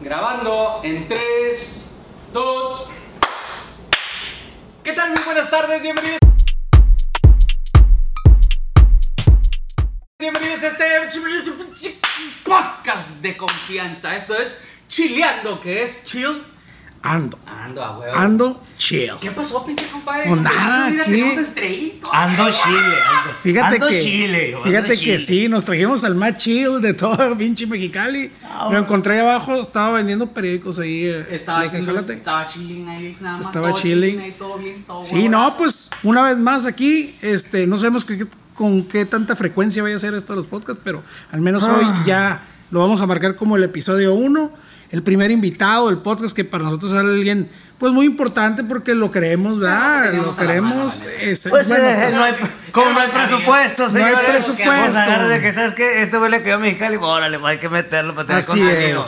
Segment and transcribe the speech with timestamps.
[0.00, 1.90] Grabando en 3,
[2.32, 2.88] 2.
[4.84, 5.10] ¿Qué tal?
[5.10, 6.18] Muy buenas tardes, bienvenidos.
[10.20, 10.84] Bienvenidos a este
[12.44, 14.16] podcast de confianza.
[14.16, 16.44] Esto es Chileando, que es chill.
[17.02, 17.38] Ando.
[17.46, 18.16] Ando a huevo.
[18.16, 19.12] Ando chill.
[19.20, 20.24] ¿Qué pasó, pinche compadre?
[20.28, 21.12] Pues nada, Mira, aquí.
[21.12, 22.12] tenemos estrellito.
[22.12, 23.34] Ando chile, ando.
[23.42, 27.36] Fíjate ando que, chile, ando fíjate que sí, nos trajimos al más chill de todo
[27.38, 28.32] pinche Mexicali.
[28.44, 31.04] Ah, Lo encontré ahí abajo, estaba vendiendo periódicos ahí.
[31.06, 32.14] eh, Estaba, "Jálate".
[32.14, 33.46] estaba chilling ahí, nada más.
[33.46, 34.20] Estaba todo chilling.
[34.20, 35.28] ahí, todo bien, todo Sí, huevo.
[35.30, 39.94] no, pues una vez más aquí, este, no sabemos qué- con qué tanta frecuencia vaya
[39.94, 42.02] a ser esto de los podcasts, pero al menos hoy Ah.
[42.04, 42.40] ya
[42.72, 44.50] lo vamos a marcar como el episodio 1,
[44.90, 49.08] el primer invitado del podcast que para nosotros es alguien pues muy importante porque lo
[49.10, 50.04] queremos, ¿verdad?
[50.04, 51.06] teníamos lo queremos.
[51.20, 52.34] es- Pues bueno, eh, no hay,
[52.72, 54.30] como no hay presupuesto, No hay señores.
[54.30, 54.70] presupuesto.
[54.72, 56.02] Vamos a de que, ¿sabes qué?
[56.02, 58.50] Este güey le quedó a Mexicali, pues, órale, pues, hay que meterlo para tener Así
[58.58, 59.00] contenido.
[59.02, 59.06] es.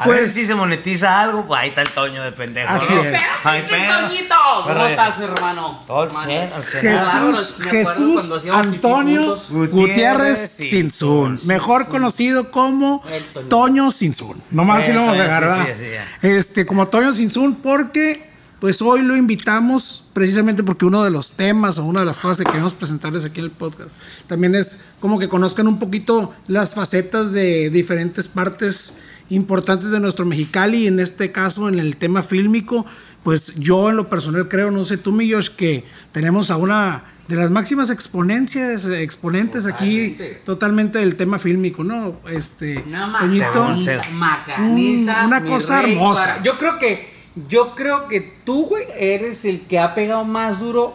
[0.00, 2.92] A Pues- ver si se monetiza algo, pues ahí está el Toño de pendejo, Así
[2.94, 3.02] ¿no?
[3.04, 3.20] es.
[3.44, 4.34] Ay, pero- Toñito,
[4.64, 5.82] ¿cómo estás, hermano?
[5.86, 6.10] Todo.
[6.10, 6.82] 100, al 100.
[6.82, 9.70] Jesús, Me acuerdo Jesús Antonio juntos.
[9.70, 11.38] Gutiérrez Sinzun.
[11.44, 13.02] mejor conocido como
[13.34, 13.48] Toño.
[13.48, 14.42] Toño Sinzun.
[14.50, 15.66] Nomás Eh, si lo vamos a agarrar.
[15.66, 21.02] sí, sí, sí, Este, como Toño Sinzun, porque pues hoy lo invitamos precisamente porque uno
[21.04, 23.88] de los temas o una de las cosas que queremos presentarles aquí en el podcast
[24.26, 28.94] también es como que conozcan un poquito las facetas de diferentes partes
[29.30, 32.84] importantes de nuestro Mexicali, en este caso en el tema fílmico,
[33.22, 37.04] pues yo en lo personal creo, no sé tú, mi Josh, que tenemos a una
[37.28, 40.98] de las máximas exponencias, exponentes aquí Totalmente.
[40.98, 42.16] del tema fílmico, ¿no?
[42.28, 46.24] Este, Una macaniza, macaniza, un- una cosa rey, hermosa.
[46.24, 47.08] para- Yo creo que,
[47.48, 50.94] yo creo que tú, güey, eres el que ha pegado más duro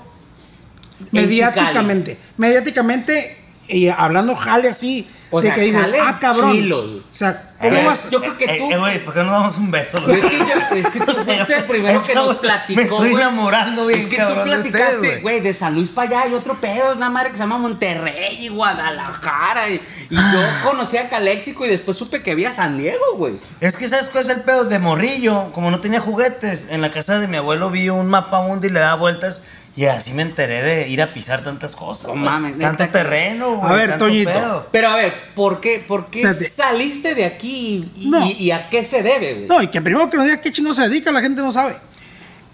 [1.00, 3.38] en mediáticamente, mediáticamente
[3.70, 6.52] y hablando jale así, O de sea, que dices, jale ah, cabrón.
[6.54, 6.92] chilos.
[6.92, 8.10] O sea, Eh, ¿cómo Eh, vas?
[8.10, 10.00] yo creo que eh, tú- eh, güey, ¿por qué no damos un beso?
[10.02, 12.82] los Es que, yo, es que tú fuiste el primero que nos me platicó.
[12.82, 13.24] estoy güey.
[13.24, 15.40] enamorando bien Es que cabrón tú de platicaste, ustedes, güey.
[15.40, 18.46] de San Luis para allá hay otro pedo, es una madre que se llama Monterrey
[18.46, 19.70] y Guadalajara.
[19.70, 19.76] Y,
[20.10, 20.32] y Ah.
[20.62, 23.34] yo conocí a Caléxico y después supe que había San Diego, güey.
[23.62, 24.66] Es que ¿sabes cuál es el pedo?
[24.66, 28.42] De morrillo, como no tenía juguetes, en la casa de mi abuelo vi un mapa
[28.42, 29.42] mundi y le daba vueltas
[29.76, 32.08] y así me enteré de ir a pisar tantas cosas.
[32.08, 33.70] No mames, Tanto terreno, güey.
[33.72, 34.32] A ver, tanto Toñito.
[34.32, 34.68] pedo.
[34.72, 38.26] Pero a ver, ¿por qué, por qué saliste de aquí y, No.
[38.26, 39.48] y- y a qué se debe, güey?
[39.48, 41.76] No, y que primero que nos diga qué chingo se dedica, la gente no sabe.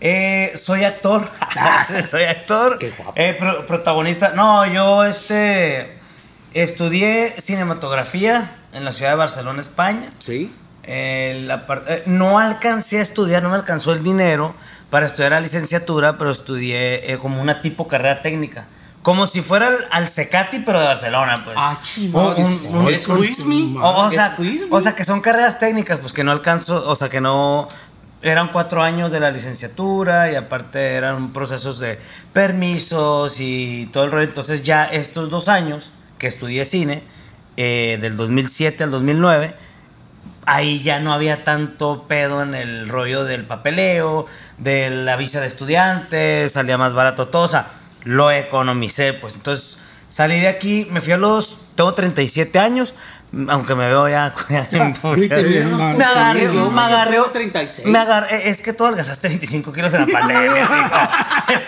[0.04, 1.30] Eh, soy actor.
[2.10, 2.80] soy actor.
[2.80, 3.14] Qué guapo.
[3.16, 4.30] Eh, pro- protagonista.
[4.36, 6.00] No, yo este
[6.56, 10.10] estudié cinematografía en la ciudad de Barcelona, España.
[10.20, 10.52] Sí.
[10.84, 14.56] Eh, la eh, no alcancé a estudiar, no me alcanzó el dinero
[14.92, 18.66] para estudiar la licenciatura, pero estudié eh, como una tipo carrera técnica.
[19.02, 21.58] Como si fuera al, al Cecati, pero de Barcelona, pues.
[21.60, 22.36] Ah, chingón.
[22.38, 23.76] Un- un- ¿Eres un- Luismi?
[23.82, 24.38] O, o sea,
[24.70, 27.68] o sea, que son carreras técnicas, pues que no alcanzo, o sea, que no...
[28.24, 31.98] Eran cuatro años de la licenciatura y aparte eran procesos de
[32.52, 34.28] permisos y todo el rollo.
[34.28, 37.02] Entonces ya estos dos años que estudié cine,
[37.58, 39.56] eh, del 2007 al 2009,
[40.46, 44.26] ahí ya no había tanto pedo en el rollo del papeleo,
[44.58, 47.68] de la visa de estudiante, salía más barato todo, o sea,
[48.04, 49.36] lo economicé, pues.
[49.36, 49.78] Entonces
[50.10, 52.94] salí de aquí, me fui a los, tengo 37 años,
[53.50, 54.34] aunque me veo ya...
[54.52, 57.88] Me agarré, me agarré, tengo 36.
[57.88, 60.90] me agarré, es que tú adelgazaste 25 kilos en la pandemia, amigo.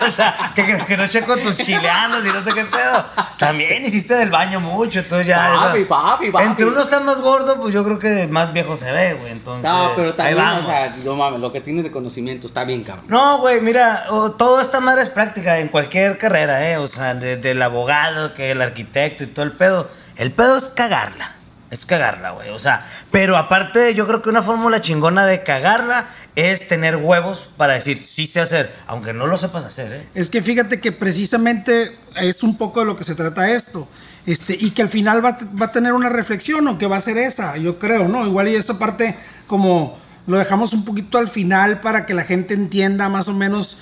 [0.08, 3.04] o sea, ¿qué crees que no checo tus chileanos y no sé qué pedo?
[3.38, 5.52] También hiciste del baño mucho, entonces ya...
[5.54, 6.44] Papi, o sea, papi, papi.
[6.44, 9.70] Entre uno está más gordo, pues yo creo que más viejo se ve, güey, entonces...
[9.70, 10.64] No, pero ahí también, vamos.
[10.64, 13.06] o sea, no mames, lo que tienes de conocimiento está bien, cabrón.
[13.08, 16.76] No, güey, mira, o- todo esta madre es práctica en cualquier carrera, ¿eh?
[16.78, 19.90] O sea, de- del abogado, que el arquitecto y todo el pedo.
[20.16, 21.32] El pedo es cagarla.
[21.74, 22.50] Es cagarla, güey.
[22.50, 27.48] O sea, pero aparte, yo creo que una fórmula chingona de cagarla es tener huevos
[27.56, 30.08] para decir, sí sé hacer, aunque no lo sepas hacer, ¿eh?
[30.14, 33.88] Es que fíjate que precisamente es un poco de lo que se trata esto.
[34.24, 37.00] Este, y que al final va, va a tener una reflexión, o que va a
[37.00, 38.24] ser esa, yo creo, ¿no?
[38.24, 39.16] Igual y esa parte
[39.48, 39.98] como
[40.28, 43.78] lo dejamos un poquito al final para que la gente entienda más o menos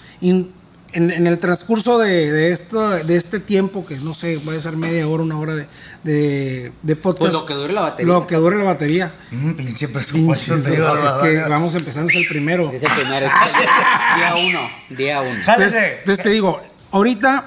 [0.92, 4.60] en, en el transcurso de, de esto, de este tiempo, que no sé, va a
[4.60, 5.66] ser media hora, una hora de,
[6.04, 7.20] de, de podcast.
[7.20, 8.12] Pues lo que dure la batería.
[8.12, 9.12] Lo que dure la batería.
[9.32, 12.70] Un pinche presupuesto, Pinche, es que vamos empezando, es el primero.
[12.70, 15.38] Es el día uno, día uno.
[15.38, 17.44] Entonces, entonces te digo, ahorita,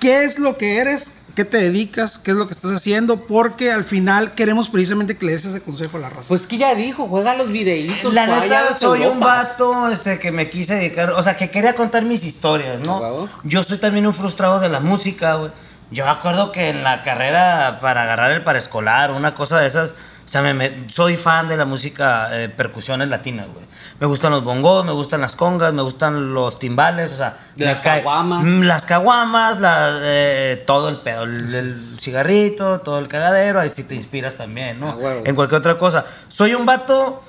[0.00, 1.15] ¿qué es lo que eres?
[1.36, 2.18] ¿Qué te dedicas?
[2.18, 3.26] ¿Qué es lo que estás haciendo?
[3.26, 6.28] Porque al final queremos precisamente que le des ese consejo a la raza.
[6.28, 8.14] Pues que ya dijo, juega los videitos.
[8.14, 12.04] La neta, soy un vato este, que me quise dedicar, o sea, que quería contar
[12.04, 13.28] mis historias, ¿no?
[13.44, 15.50] Yo soy también un frustrado de la música, güey.
[15.90, 19.92] Yo me acuerdo que en la carrera para agarrar el paraescolar, una cosa de esas,
[20.26, 23.64] O sea, me, me- soy fan de la música, eh, percusiones latinas, güey.
[24.00, 27.38] Me gustan los bongos, me gustan las congas, me gustan los timbales, o sea...
[27.54, 28.42] De me las caguamas.
[28.44, 33.68] Mm, Las caguamas, la, eh, todo el pedo, el, el cigarrito, todo el cagadero, ahí
[33.68, 34.98] sí te inspiras también, ¿no?
[35.00, 35.14] Ah.
[35.24, 36.04] En cualquier otra cosa.
[36.28, 37.22] Soy un vato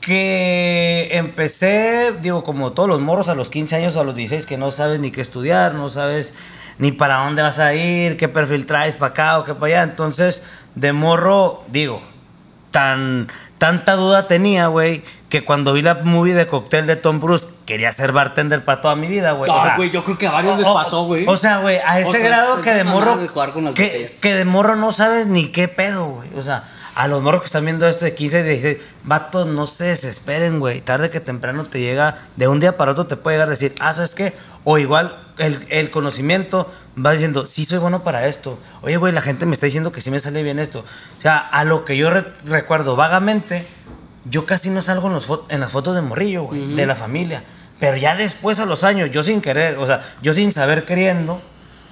[0.00, 4.46] que empecé, digo, como todos los morros a los 15 años o a los 16,
[4.46, 6.34] que no sabes ni qué estudiar, no sabes
[6.78, 9.82] ni para dónde vas a ir, qué perfil traes para acá o qué para allá.
[9.84, 10.42] Entonces,
[10.74, 12.02] de morro, digo,
[12.74, 13.28] tan,
[13.58, 17.92] tanta duda tenía, güey, que cuando vi la movie de cóctel de Tom Cruise, quería
[17.92, 19.48] ser bartender para toda mi vida, güey.
[19.48, 21.24] O Ay, sea, güey, yo creo que a varios les pasó, güey.
[21.28, 23.16] O sea, güey, a ese O sea, grado es que de morro.
[23.16, 26.30] de jugar con las que, que de morro no sabes ni qué pedo, güey.
[26.36, 26.64] O sea,
[26.96, 30.58] a los morros que están viendo esto de 15 y 16, vatos, no se desesperen,
[30.58, 30.80] güey.
[30.80, 33.72] Tarde que temprano te llega, de un día para otro te puede llegar a decir,
[33.78, 34.32] ah, ¿sabes qué?
[34.64, 38.58] O igual el, el conocimiento va diciendo, sí soy bueno para esto.
[38.82, 40.84] Oye, güey, la gente me está diciendo que sí me sale bien esto.
[41.18, 43.66] O sea, a lo que yo re- recuerdo vagamente,
[44.24, 46.96] yo casi no salgo en, los fo- en las fotos de morrillo, güey, de la
[46.96, 47.42] familia.
[47.80, 51.40] Pero ya después, a los años, yo sin querer, o sea, yo sin saber queriendo,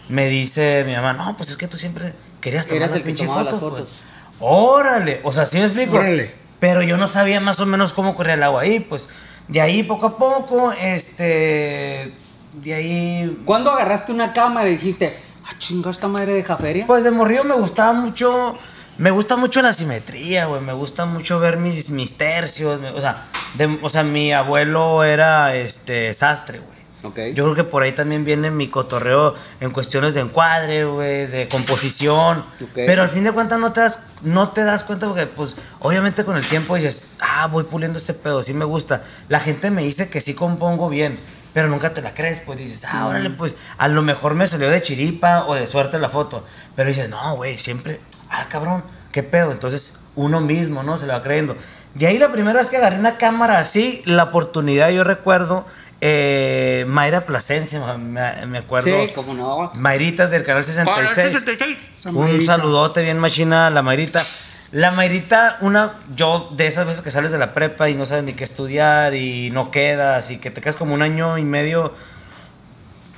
[0.08, 3.02] me dice mi mamá, no, pues es que tú siempre querías tomar Eras las el
[3.02, 3.80] que pinches tomaba las fotos.
[3.80, 3.90] pues".
[3.90, 4.04] fotos.
[4.38, 5.96] Órale, o sea, sí me explico.
[5.96, 6.34] Órale.
[6.60, 9.08] Pero yo no sabía más o menos cómo corría el agua ahí, pues.
[9.48, 12.12] De ahí poco a poco, este.
[12.52, 13.42] De ahí.
[13.44, 15.16] ¿Cuándo agarraste una cámara y dijiste,
[15.46, 16.86] ah, chinga, esta madre deja feria?
[16.86, 18.58] Pues de morrillo me gustaba mucho.
[18.98, 20.60] Me gusta mucho la simetría, güey.
[20.60, 22.80] Me gusta mucho ver mis, mis tercios.
[22.80, 26.72] me- o, sea, de- o sea, mi abuelo era este sastre, güey.
[27.04, 27.34] Ok.
[27.34, 31.48] Yo creo que por ahí también viene mi cotorreo en cuestiones de encuadre, güey, de
[31.48, 32.40] composición.
[32.60, 32.68] Ok.
[32.74, 36.24] Pero al fin de cuentas no te das, no te das cuenta porque, pues, obviamente
[36.24, 39.02] con el tiempo dices, ah, voy puliendo este pedo, sí me gusta.
[39.28, 41.18] La gente me dice que sí compongo bien,
[41.52, 44.70] pero nunca te la crees, pues dices, ah, órale, pues, a lo mejor me salió
[44.70, 46.44] de chiripa o de suerte la foto.
[46.76, 48.00] Pero dices, no, güey, siempre,
[48.30, 48.82] ah, cabrón,
[49.12, 49.52] qué pedo.
[49.52, 50.98] Entonces, uno mismo, ¿no?
[50.98, 51.56] Se lo va creyendo.
[51.94, 55.66] De ahí la primera vez que agarré una cámara así, la oportunidad, yo recuerdo,
[56.00, 58.88] eh, Mayra Plasencia, me, me acuerdo.
[58.88, 59.70] Sí, cómo no.
[59.74, 61.78] Mayrita del canal 66.
[61.96, 62.56] Esa Un Mayrita.
[62.56, 64.24] saludote bien machina la Mayrita.
[64.72, 68.24] La Mayrita, una, yo de esas veces que sales de la prepa y no sabes
[68.24, 71.94] ni qué estudiar y no quedas y que te quedas como un año y medio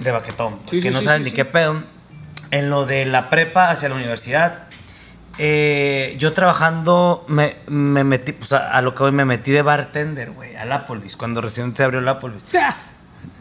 [0.01, 1.83] de baquetón, pues Sí, que sí, no sabes sí, ni qué pedo.
[2.51, 4.65] En lo de la prepa hacia la universidad,
[5.39, 9.63] eh, yo trabajando me, me metí, pues a, a lo que hoy me metí de
[9.63, 12.43] bartender, güey, al Applebee's, cuando recién se abrió el Applebee's.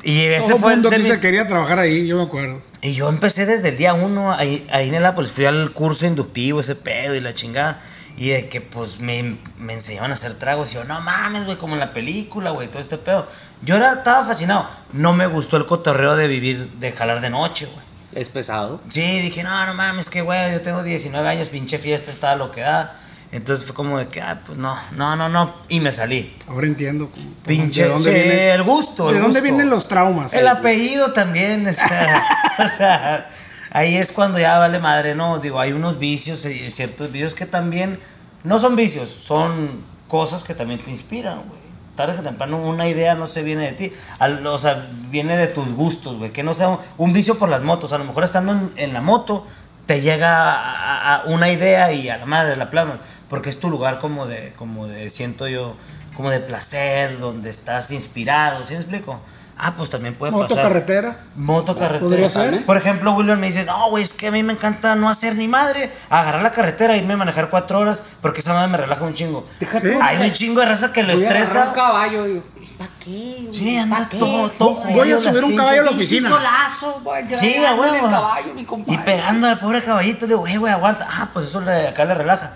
[0.04, 2.62] Y ese Todo el fue de aquí mi- se quería trabajar ahí, yo me acuerdo.
[2.82, 5.28] y yo empecé desde el día uno ahí, ahí en el Apple.
[5.28, 7.82] Fui al curso inductivo, ese pedo y la chingada.
[8.18, 10.72] Y de que pues me, me enseñaban a hacer tragos.
[10.72, 13.28] Y yo, no mames, güey, como en la película, güey, todo este pedo.
[13.64, 14.70] Yo era, estaba fascinado.
[14.92, 17.84] No me gustó el cotorreo de vivir, de jalar de noche, güey.
[18.14, 18.80] Es pesado.
[18.92, 22.52] Sí, dije, no, no mames, que güey, yo tengo 19 años, pinche fiesta, estaba lo
[22.52, 23.00] que da.
[23.32, 25.56] Entonces fue como de que, ah, pues no, no, no, no.
[25.68, 26.36] Y me salí.
[26.48, 27.10] Ahora entiendo.
[27.48, 29.08] Pinche, de dónde sí, viene- el gusto.
[29.10, 29.44] ¿De el dónde gusto.
[29.56, 30.34] vienen los traumas?
[30.36, 32.24] El apellido también, o sea,
[32.60, 33.30] o sea,
[33.74, 35.40] ahí es cuando ya vale madre, ¿no?
[35.40, 38.00] Digo, hay unos vicios, y ciertos vicios que también
[38.44, 41.62] no son vicios, son cosas que también te inspiran, güey.
[41.96, 45.48] Tarde que temprano una idea no se viene de ti, al- o sea, viene de
[45.48, 46.32] tus gustos, güey.
[46.32, 49.46] Que no sea un, vicio por las motos, a lo mejor estando en, la moto
[49.86, 53.00] te llega a una idea y a la madre la plasmas,
[53.30, 55.76] porque es tu lugar como de, como de, siento yo,
[56.16, 59.20] como de placer, donde estás inspirado, ¿sí me explico?
[59.58, 60.64] Ah, pues también puede Moto pasar.
[60.64, 61.16] carretera.
[61.36, 62.00] Moto carretera.
[62.10, 62.66] Podría ser.
[62.66, 65.36] Por ejemplo, William me dice, no, güey, es que a mí me encanta no hacer
[65.36, 69.04] ni madre, agarrar la carretera, irme a manejar cuatro horas, porque esa madre me relaja
[69.04, 69.48] un chingo.
[69.60, 70.00] Déjate, Sí.
[70.02, 71.68] Hay un chingo de raza que lo Voy a agarrar estresa.
[71.70, 72.28] un caballo.
[72.28, 72.42] yo,
[72.80, 73.48] ¿para qué?
[73.52, 74.18] Sí, ¿Pa' andas qué?
[74.18, 76.30] todo, todo Voy a subir un caballo a la oficina.
[76.30, 78.10] solazo, voy a Sí, a huevo.
[78.10, 81.08] caballo, mi Y pegando al pobre caballito, le digo, güey, güey, aguanta.
[81.10, 82.54] Ah, pues eso le, acá le relaja.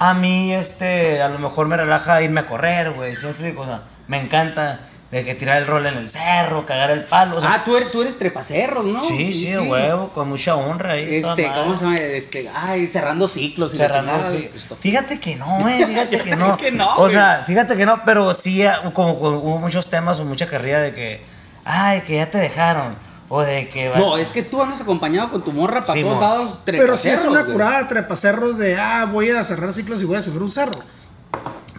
[0.00, 3.14] A mí, este, a lo mejor me relaja irme a correr, güey.
[3.16, 3.62] ¿Sí me explico?
[3.62, 7.36] O sea, me encanta de que tirar el rol en el cerro, cagar el palo.
[7.36, 9.00] O sea, Ah, tú eres, tú eres trepacerros, ¿no?
[9.00, 11.16] sí, sí, de huevo, con mucha honra ahí.
[11.16, 11.50] Este.
[11.52, 11.96] ¿cómo se llama?
[11.96, 13.74] Este, ay, cerrando ciclos.
[13.74, 14.48] y Cerrando, sí.
[14.68, 16.56] pues, Fíjate que no, eh, fíjate que no.
[16.56, 20.20] que no, O sea, fíjate que no, pero sí ah, como, como hubo muchos temas
[20.20, 21.24] o mucha carrilla de que,
[21.64, 22.94] ay, que ya te dejaron.
[23.32, 23.92] O de que.
[23.96, 26.54] No, es que tú andas acompañado con tu morra para Sí, todos lados.
[26.64, 30.16] Pero si es trepacerros, una curada trepacerros de, ah, voy a cerrar ciclos y voy
[30.18, 30.72] a subir un cerro.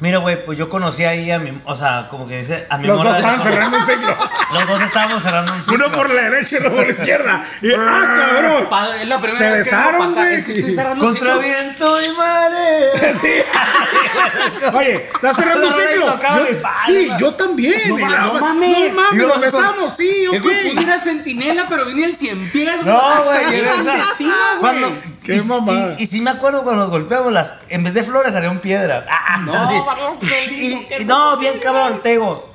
[0.01, 1.57] Mira, güey, pues yo conocí ahí a mi.
[1.63, 2.65] O sea, como que dice.
[2.69, 4.17] A mi Los dos estaban cerrando un ciclo.
[4.51, 5.85] Los dos estábamos cerrando un ciclo.
[5.87, 7.45] Uno por la derecha y otro por la izquierda.
[7.61, 8.67] Y, ah, cabrón.
[8.69, 10.33] Pa- Es la primera Se vez besaron, güey.
[10.35, 11.43] Es que estoy cerrando Contra ciclos.
[11.45, 13.17] viento y mare.
[13.21, 13.31] Sí.
[14.73, 16.19] Oye, ¿estás cerrando un No, no, ciclo?
[16.51, 17.81] Yo- sí, yo también.
[17.89, 18.93] No no mames.
[18.93, 20.89] No mames, nos besamos, sí, que pude ir ok.
[20.89, 22.83] al centinela, pero vine el cien pies.
[22.83, 23.59] No, güey.
[23.61, 24.59] Es o un sea, destino, güey.
[24.59, 24.93] Cuando,
[25.23, 25.95] Qué y, mamada.
[25.99, 29.05] Y, y sí me acuerdo cuando nos golpeamos, las, en vez de flores salieron piedras.
[29.09, 30.17] Ah, No, varón,
[30.51, 32.51] Y- no, bien cabrón, te digo.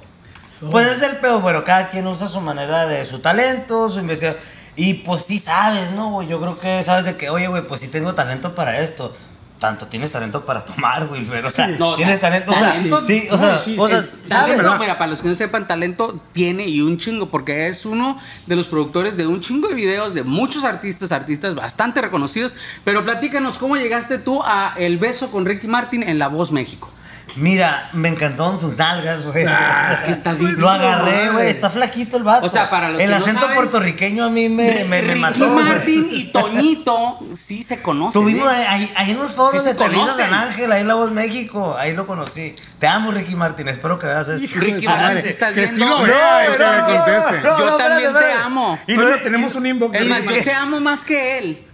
[0.70, 4.42] Pues es el pedo, pero cada quien usa su manera de su talento, su investigación.
[4.74, 6.28] Y pues sí sabes, ¿no, güey?
[6.28, 9.16] Yo creo que sabes de que, oye, güey, pues sí tengo talento para esto.
[9.58, 12.54] Tanto tienes talento para tomar, güey, pero, o sea, No, o sea, tienes talento, o
[12.54, 13.02] sea, sí, o no,
[13.38, 14.08] sea, sí, o sea, sí.
[14.26, 14.78] Sí, No, ¿verdad?
[14.78, 18.54] mira, para los que no sepan, talento tiene y un chingo, porque es uno de
[18.56, 22.54] los productores de un chingo de videos de muchos artistas, artistas bastante reconocidos.
[22.84, 26.90] Pero platícanos, ¿cómo llegaste tú a El Beso con Ricky Martin en La Voz México?
[27.36, 29.44] Mira, me encantaron sus nalgas, güey.
[29.46, 31.48] Ah, es que está divino, Lo agarré, güey.
[31.48, 32.46] Está flaquito el vato.
[32.46, 35.20] O sea, para los El que no acento saben, puertorriqueño a mí me, me, Ricky
[35.20, 35.50] mató.
[35.52, 35.64] güey.
[35.64, 38.20] Martin y Toñito sí se conocen.
[38.22, 38.66] Tuvimos ¿eh?
[38.68, 40.16] ahí, ahí en los foros Sí de Televisa.
[40.16, 41.76] San Ángel, ahí en La Voz México.
[41.78, 42.56] Ahí lo conocí.
[42.78, 43.68] Te amo, Ricky Martin.
[43.68, 44.58] Espero que veas esto.
[44.58, 45.98] Ricky Martin, si estás Que sí viendo.
[45.98, 47.40] lo vea y que me conteste.
[47.42, 48.78] Yo no, también espérate, te amo.
[48.86, 49.96] Y luego- tenemos un inbox.
[49.96, 51.65] Es más, yo te amo más que él.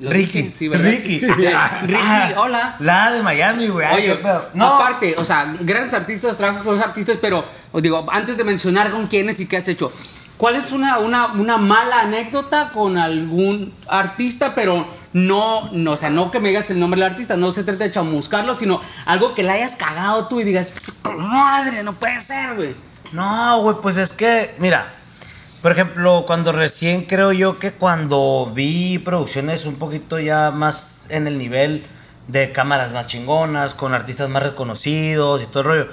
[0.00, 0.68] Ricky, sí.
[0.68, 1.20] Ricky.
[1.26, 2.76] Ricky, Ah, hola.
[2.80, 3.86] La de Miami, güey.
[3.94, 4.44] Oye, pedo.
[4.60, 8.90] aparte, o sea, grandes artistas, trabajas con los artistas, pero os digo, antes de mencionar
[8.90, 9.92] con quiénes y qué has hecho,
[10.36, 16.10] ¿cuál es una, una, una mala anécdota con algún artista, pero no, no, o sea,
[16.10, 19.34] no que me digas el nombre del artista, no se trata de chamuscarlo, sino algo
[19.34, 22.74] que le hayas cagado tú y digas, "Puta madre, no puede ser, güey.
[23.12, 24.95] No, güey, pues es que, mira,
[25.62, 31.26] por ejemplo, cuando recién creo yo que cuando vi producciones un poquito ya más en
[31.26, 31.86] el nivel
[32.28, 35.88] de cámaras más chingonas, con artistas más reconocidos y todo el rollo,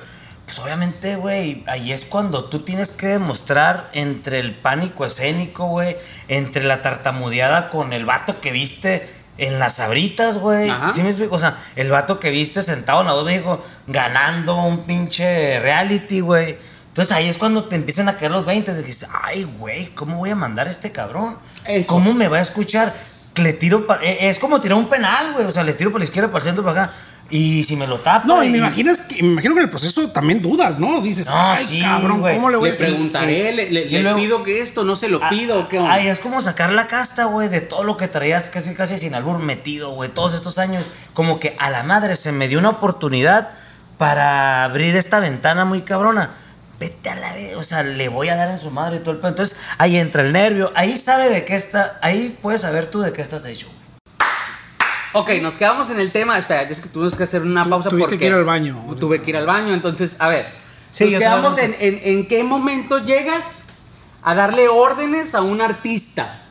[0.46, 5.96] pues obviamente, güey, ahí es cuando tú tienes que demostrar entre el pánico escénico, güey,
[6.28, 10.72] entre la tartamudeada con el vato que viste en las sabritas, güey.
[10.94, 11.36] ¿Sí me explico?
[11.36, 16.20] O sea, el vato que viste sentado en la voz México ganando un pinche reality,
[16.20, 16.58] güey.
[16.94, 19.88] Entonces ahí es cuando te empiezan a caer los 20 de que dices, ay, güey,
[19.96, 21.38] ¿cómo voy a mandar a este cabrón?
[21.66, 21.88] Eso.
[21.90, 22.94] ¿Cómo me va a escuchar?
[23.36, 25.46] Le tiro pa- eh, Es como tirar un penal, güey.
[25.48, 26.94] O sea, le tiro por la izquierda, para el centro, para acá.
[27.32, 28.28] Y si me lo tapa.
[28.28, 31.02] No, y me imaginas que, me imagino que en el proceso también dudas, ¿no?
[31.02, 32.22] Dices, No, ay, sí, cabrón.
[32.22, 32.86] ¿cómo le voy a decir?
[32.88, 35.94] preguntaré, le, le- le luego- pido que esto, no se lo Ah, pido, ¿qué onda?
[35.94, 39.16] Ay, es como sacar la casta, güey, de todo lo que traías casi casi sin
[39.16, 40.84] albur metido, güey, todos estos años.
[41.16, 43.50] Como que a la madre se me dio una oportunidad
[43.98, 46.32] para abrir esta ventana muy cabrona.
[46.80, 49.12] Vete a la vez, o sea, le voy a dar en su madre y todo
[49.12, 49.30] el pedo.
[49.30, 53.14] Entonces, ahí entra el nervio, ahí sabe de qué está, ahí puedes saber tú de
[53.14, 53.84] qué estás hecho, güey.
[55.16, 56.38] Ok, nos quedamos en el tema.
[56.40, 58.84] Espera, es que tuvimos que hacer una pausa Tuviste porque que ir al baño.
[59.00, 60.48] Tuve que ir al baño, entonces, a ver.
[60.90, 63.66] Sí, nos quedamos en, en, en qué momento llegas
[64.24, 66.43] a darle órdenes a un artista.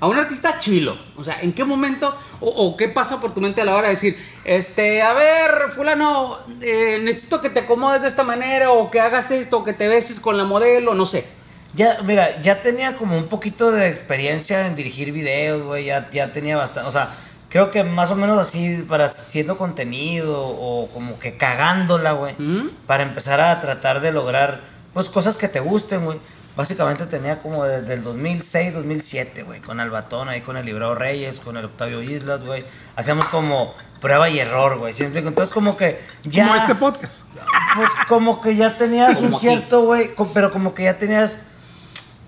[0.00, 0.96] A un artista chilo.
[1.16, 3.88] O sea, ¿en qué momento o, o qué pasa por tu mente a la hora
[3.88, 8.90] de decir, este, a ver, fulano, eh, necesito que te acomodes de esta manera o
[8.90, 11.24] que hagas esto, o que te beses con la modelo, no sé.
[11.74, 16.32] Ya, mira, ya tenía como un poquito de experiencia en dirigir videos, güey, ya, ya
[16.32, 17.10] tenía bastante, o sea,
[17.50, 22.70] creo que más o menos así para haciendo contenido o como que cagándola, güey, ¿Mm?
[22.86, 24.62] para empezar a tratar de lograr,
[24.94, 26.18] pues, cosas que te gusten, güey.
[26.58, 31.38] Básicamente tenía como desde el 2006, 2007, güey, con Albatón, ahí con el Librado Reyes,
[31.38, 32.64] con el Octavio Islas, güey.
[32.96, 35.20] Hacíamos como prueba y error, güey, siempre.
[35.20, 36.48] Entonces como que ya...
[36.48, 37.26] Como este podcast.
[37.76, 41.38] Pues como que ya tenías Como un cierto, güey, pero como que ya tenías,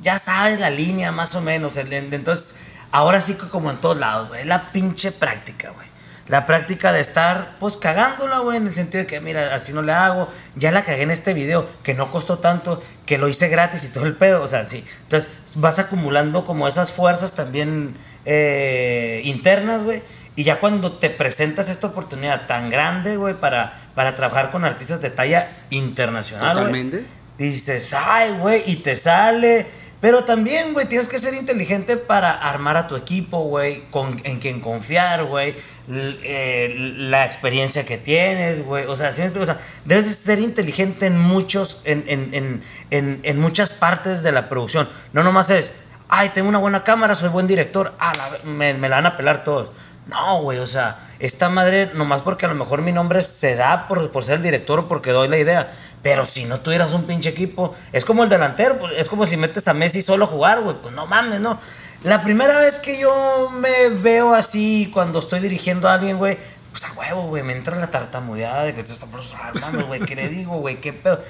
[0.00, 1.76] ya sabes la línea más o menos.
[1.76, 2.56] entonces,
[2.92, 5.89] ahora sí que como en todos lados, güey, es la pinche práctica, güey.
[6.30, 9.82] La práctica de estar, pues, cagándola, güey, en el sentido de que, mira, así no
[9.82, 10.28] le hago.
[10.54, 13.88] Ya la cagué en este video, que no costó tanto, que lo hice gratis y
[13.88, 14.84] todo el pedo, o sea, sí.
[15.02, 17.96] Entonces, vas acumulando como esas fuerzas también
[18.26, 20.02] eh, internas, güey.
[20.36, 25.00] Y ya cuando te presentas esta oportunidad tan grande, güey, para, para trabajar con artistas
[25.00, 27.04] de talla internacional, Totalmente.
[27.38, 29.66] dices, ay, güey, y te sale.
[30.00, 34.38] Pero también, güey, tienes que ser inteligente para armar a tu equipo, güey, con, en
[34.38, 35.54] quien confiar, güey,
[35.92, 38.86] eh, la experiencia que tienes, güey.
[38.86, 39.44] O sea, ¿sí me explico?
[39.44, 44.32] O sea, debes de ser inteligente en muchos, en, en, en, en muchas partes de
[44.32, 44.88] la producción.
[45.12, 45.72] No nomás es,
[46.08, 49.16] ay, tengo una buena cámara, soy buen director, ah, la- me, me la van a
[49.16, 49.70] pelar todos.
[50.06, 53.86] No, güey, o sea, esta madre, nomás porque a lo mejor mi nombre se da
[53.86, 55.72] por, por ser el director o porque doy la idea.
[56.02, 59.36] Pero si no tuvieras un pinche equipo, es como el delantero, pues, es como si
[59.36, 61.60] metes a Messi solo a jugar, güey, pues no mames, no.
[62.02, 66.38] La primera vez que yo me veo así cuando estoy dirigiendo a alguien, güey,
[66.70, 69.20] pues a huevo, güey, me entra la tartamudeada de que te está por
[69.60, 70.80] mames, güey, ¿qué le digo, güey?
[70.80, 71.20] ¿Qué pedo?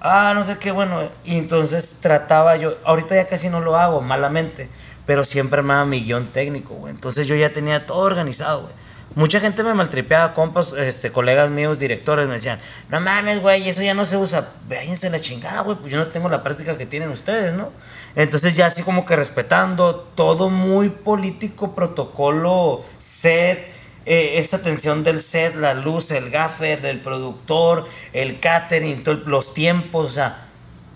[0.00, 1.10] Ah, no sé qué, bueno.
[1.24, 4.68] Y entonces trataba yo, ahorita ya casi no lo hago, malamente,
[5.04, 6.94] pero siempre armaba mi guion técnico, güey.
[6.94, 8.74] Entonces yo ya tenía todo organizado, güey.
[9.16, 13.82] Mucha gente me maltripeaba, compas, este, colegas míos, directores, me decían, no mames, güey, eso
[13.82, 14.48] ya no se usa.
[14.68, 17.72] Váyanse la chingada, güey, pues yo no tengo la práctica que tienen ustedes, ¿no?
[18.16, 23.72] Entonces ya así como que respetando, todo muy político, protocolo, set,
[24.06, 29.54] eh, esta atención del set, la luz, el gaffer, el productor, el catering, todo los
[29.54, 30.48] tiempos, o sea,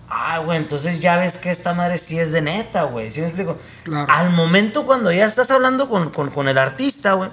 [0.09, 3.27] ah, güey, entonces ya ves que esta madre sí es de neta, güey, ¿sí me
[3.27, 3.57] explico?
[3.83, 4.11] Claro.
[4.11, 7.29] Al momento cuando ya estás hablando con, con, con el artista, güey,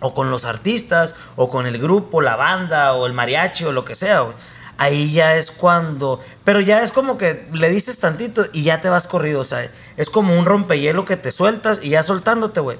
[0.00, 3.84] o con los artistas, o con el grupo, la banda, o el mariachi, o lo
[3.84, 4.34] que sea, güey.
[4.78, 6.20] Ahí ya es cuando.
[6.44, 9.40] Pero ya es como que le dices tantito y ya te vas corrido.
[9.40, 12.78] O sea, es como un rompehielo que te sueltas y ya soltándote, güey.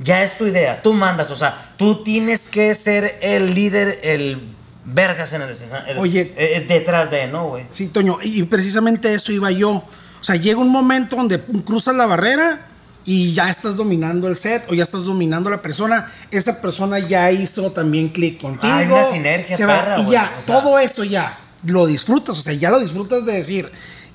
[0.00, 4.54] Ya es tu idea, tú mandas, o sea, tú tienes que ser el líder, el
[4.84, 5.50] vergas en el
[5.88, 6.32] el- Oye.
[6.36, 7.66] eh, detrás de, ¿no, güey?
[7.72, 9.70] Sí, Toño, y precisamente eso iba yo.
[9.72, 12.66] O sea, llega un momento donde cruzas la barrera
[13.10, 16.12] y ya estás dominando el set o ya estás dominando a la persona.
[16.30, 18.70] Esa persona ya hizo también clic contigo.
[18.70, 20.54] Hay una sinergia se va, perra, Y ya, o sea.
[20.60, 22.36] todo eso ya lo disfrutas.
[22.38, 23.72] O sea, ya lo disfrutas de decir,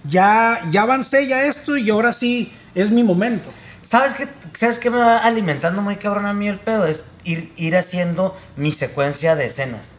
[0.08, 3.50] ya, ya avancé ya esto y ahora sí es mi momento.
[3.82, 6.86] ¿Sabes qué, ¿Sabes qué me va alimentando muy cabrón a mí el pedo?
[6.86, 9.96] Es ir, ir haciendo mi secuencia de escenas.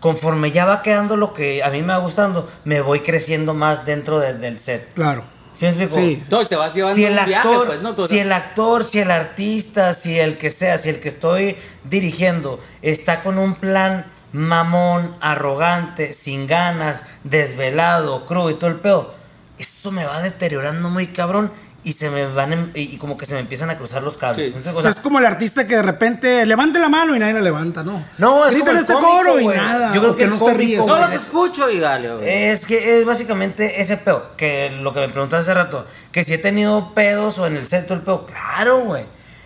[0.00, 3.86] Conforme ya va quedando lo que a mí me va gustando, me voy creciendo más
[3.86, 4.92] dentro de- del set.
[4.94, 5.24] Claro.
[5.52, 5.94] ¿Sí me explico?
[5.94, 6.22] Sí.
[6.30, 9.10] No, te vas llevando si el un viaje, actor, pues, si el actor, si el
[9.10, 15.16] artista, si el que sea, si el que estoy dirigiendo está con un plan mamón,
[15.20, 19.14] arrogante, sin ganas, desvelado, crudo y todo el pedo,
[19.58, 21.52] eso me va deteriorando muy cabrón
[21.82, 24.52] y se me van y como que se me empiezan a cruzar los cables.
[24.74, 27.40] O sea, es como el artista que de repente levante la mano y nadie la
[27.40, 28.04] levanta, ¿no?
[28.18, 29.94] No, es como el este cómico, coro y nada.
[29.94, 30.78] Yo creo que el no te cómico, ríes.
[30.80, 30.88] güey.
[30.90, 32.28] Solo los escucho y dale, güey.
[32.28, 36.34] Es que es básicamente ese pedo, que lo que me preguntaste hace rato, que si
[36.34, 39.04] he tenido pedos o en el set todo el pedo, claro, güey.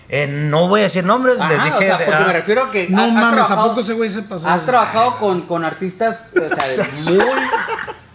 [0.09, 1.77] Eh, no voy a decir nombres, les Ajá, dije.
[1.77, 2.89] o sea, porque ah, me refiero a que.
[2.91, 4.49] No has- has mames, ¿a trabajado- poco ese güey se pasó?
[4.49, 7.19] Has trabajado con, con artistas, o sea, de muy,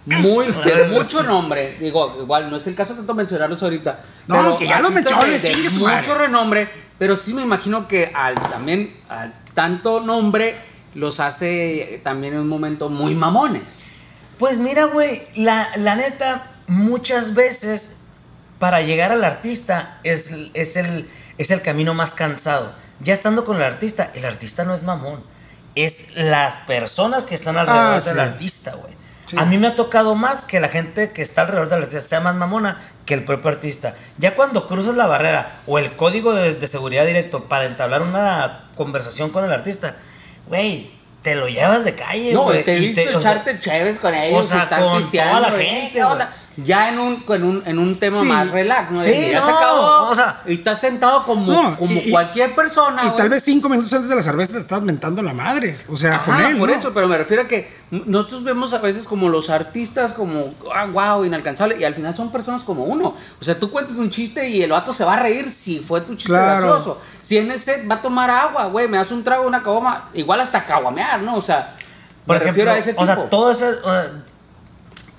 [0.05, 1.77] muy, de mucho nombre.
[1.79, 3.99] Digo, igual no es el caso tanto mencionarlos ahorita.
[4.27, 6.13] No, pero que ya los artistas mencione, de, mucho madre.
[6.27, 10.55] renombre, pero sí me imagino que al también, al tanto nombre,
[10.95, 13.63] los hace también en un momento muy mamones.
[14.37, 17.97] Pues mira, güey, la, la neta, muchas veces
[18.57, 22.73] para llegar al artista es, es, el, es el camino más cansado.
[23.01, 25.23] Ya estando con el artista, el artista no es mamón.
[25.75, 28.19] Es las personas que están alrededor Ah, del sí.
[28.19, 28.93] artista, güey.
[29.29, 29.35] Sí.
[29.37, 32.19] A mí me ha tocado más que la gente que está alrededor del artista sea
[32.19, 33.93] más mamona que el propio artista.
[34.17, 38.69] Ya cuando cruzas la barrera o el código de, de seguridad directo para entablar una
[38.75, 39.95] conversación con el artista,
[40.47, 40.89] güey,
[41.21, 42.63] te lo llevas de calle, No, güey.
[42.63, 45.49] te y visto o sea, echarte chéves con ellos, o sea, estar con toda la
[45.51, 46.01] güey, gente.
[46.57, 48.25] Ya en un, en un, en un tema Sí.
[48.25, 49.01] más relax, ¿no?
[49.01, 50.09] Sí, ya no, se acabó.
[50.09, 53.03] o sea- y estás sentado como, No, como y- cualquier persona.
[53.05, 55.77] Y tal vez cinco minutos antes de la cerveza te estás mentando la madre.
[55.87, 56.57] O sea, Ajá, con él.
[56.57, 56.75] por ¿no?
[56.75, 60.85] eso, pero me refiero a que nosotros vemos a veces como los artistas como, ah,
[60.91, 63.15] wow, inalcanzable, y al final son personas como uno.
[63.39, 66.01] O sea, tú cuentas un chiste y el vato se va a reír si fue
[66.01, 66.65] tu chiste Claro.
[66.67, 66.99] gracioso.
[67.23, 70.41] Si en ese va a tomar agua, güey, me das un trago, una caguama, igual
[70.41, 71.35] hasta caguamear, ¿no?
[71.35, 71.75] O sea,
[72.25, 73.03] Por me ejemplo, refiero a ese tipo.
[73.03, 74.11] o sea, todo ese, o sea,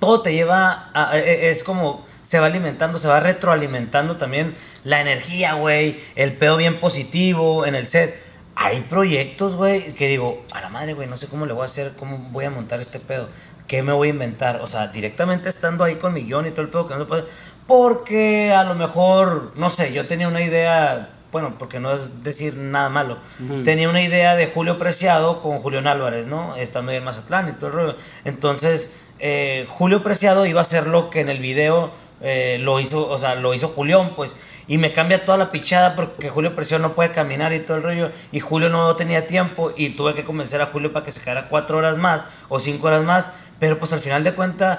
[0.01, 5.01] todo te lleva a, e- es como se va alimentando, se va retroalimentando también la
[5.01, 8.23] energía, güey, el pedo bien positivo en el set.
[8.57, 11.65] Hay proyectos, güey, que digo, a la madre, güey, no sé cómo le voy a
[11.67, 13.29] hacer, cómo voy a montar este pedo,
[13.67, 16.63] qué me voy a inventar, o sea, directamente estando ahí con mi guion y todo
[16.63, 17.25] el pedo que no se puede,
[17.67, 22.55] porque a lo mejor, no sé, yo tenía una idea, bueno, porque no es decir
[22.57, 23.63] nada malo, Ujú.
[23.63, 26.57] tenía una idea de Julio Preciado con Julián Álvarez, ¿no?
[26.57, 27.97] Estando ahí en Mazatlán y todo el rollo.
[28.25, 33.09] Entonces, eh, Julio Preciado iba a hacer lo que en el video eh, lo hizo,
[33.09, 34.37] o sea, lo hizo Julián, pues.
[34.67, 37.83] Y me cambia toda la pichada porque Julio Preciado no puede caminar y todo el
[37.83, 38.11] rollo.
[38.31, 41.49] Y Julio no tenía tiempo y tuve que convencer a Julio para que se quedara
[41.49, 43.33] cuatro horas más o cinco horas más.
[43.59, 44.79] Pero pues al final de cuentas,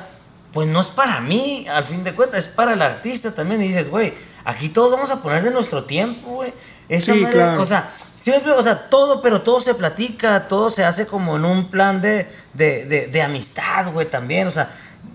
[0.53, 3.61] pues no es para mí, al fin de cuentas, es para el artista también.
[3.61, 4.13] Y dices, güey,
[4.45, 6.53] aquí todos vamos a poner de nuestro tiempo, güey.
[6.87, 7.61] Esa Sí, claro.
[7.61, 7.91] O sea,
[8.23, 12.01] sí o sea, todo, pero todo se platica, todo se hace como en un plan
[12.01, 14.47] de, de, de, de amistad, güey, también.
[14.47, 14.71] O sea,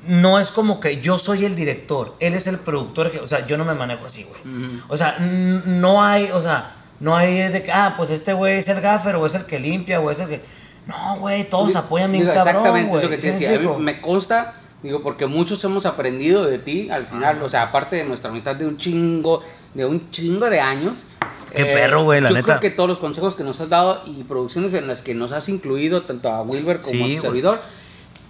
[0.06, 3.56] no es como que yo soy el director, él es el productor, o sea, yo
[3.56, 4.40] no me manejo así, güey.
[4.40, 4.82] Ujú.
[4.88, 8.68] O sea, no hay, o sea, no hay de que, ah, pues este güey es
[8.68, 10.40] el gaffer, o es el que limpia, o es el que...
[10.86, 13.54] No, güey, todos apoyan bien Digo, cabrón, Exactamente, es lo que ¿sí te decía.
[13.56, 17.62] A mí me consta, digo, porque muchos hemos aprendido de ti al final, o sea,
[17.62, 19.42] aparte de nuestra amistad de un chingo,
[19.74, 20.98] de un chingo de años.
[21.56, 22.46] Eh, Qué perro, güey, la yo neta.
[22.46, 25.32] creo que todos los consejos que nos has dado y producciones en las que nos
[25.32, 27.60] has incluido, tanto a Wilber como Sí, a tu servidor,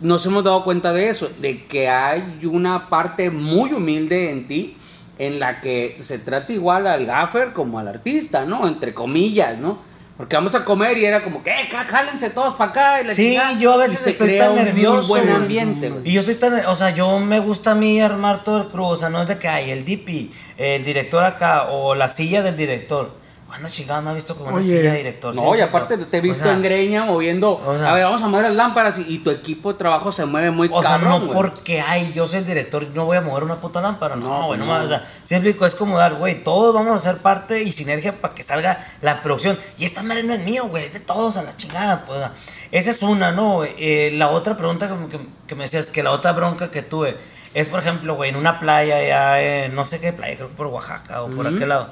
[0.00, 4.76] nos hemos dado cuenta de eso, de que hay una parte muy humilde en ti
[5.18, 8.68] en la que se trata igual al gaffer como al artista, ¿no?
[8.68, 9.78] Entre comillas, ¿no?
[10.18, 13.00] Porque vamos a comer y era como que, eh, cá- jálense todos para acá.
[13.02, 13.58] Y la Sí, chingada.
[13.58, 16.08] yo a veces se estoy crea tan un muy nervioso, buen ambiente, güey.
[16.08, 18.84] Y yo estoy tan, o sea, yo me gusta a mí armar todo el crew,
[18.84, 22.42] o sea, no es de que hay el DP, el director acá o la silla
[22.42, 23.24] del director.
[23.46, 24.64] ¿Cuándo chingada me ha visto como una Oye.
[24.76, 25.32] silla de director?
[25.32, 27.52] No, y aparte te he o visto sea, en greña moviendo.
[27.64, 30.10] o sea- a ver, vamos a mover las lámparas y, y tu equipo de trabajo
[30.10, 31.32] se mueve muy O sea, no güey.
[31.32, 34.16] porque, ay, yo soy el director, no voy a mover una puta lámpara.
[34.16, 34.82] No, No, güey, no, no.
[34.84, 38.34] O sea, siempre es como dar, güey, todos vamos a ser parte y sinergia para
[38.34, 39.56] que salga la producción.
[39.78, 42.18] Y esta madre no es mío, güey, es de todos a la chingada, pues.
[42.18, 42.32] o sea,
[42.72, 43.62] esa es una, ¿no?
[43.62, 47.16] Eh, la otra pregunta que, que- que me decías, que la otra bronca que tuve
[47.56, 50.54] es, por ejemplo, güey, en una playa ya, en no sé qué playa, creo que
[50.54, 51.90] por Oaxaca o por aquel lado.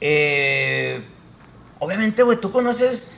[0.00, 1.00] Eh,
[1.78, 3.12] obviamente, güey, tú conoces,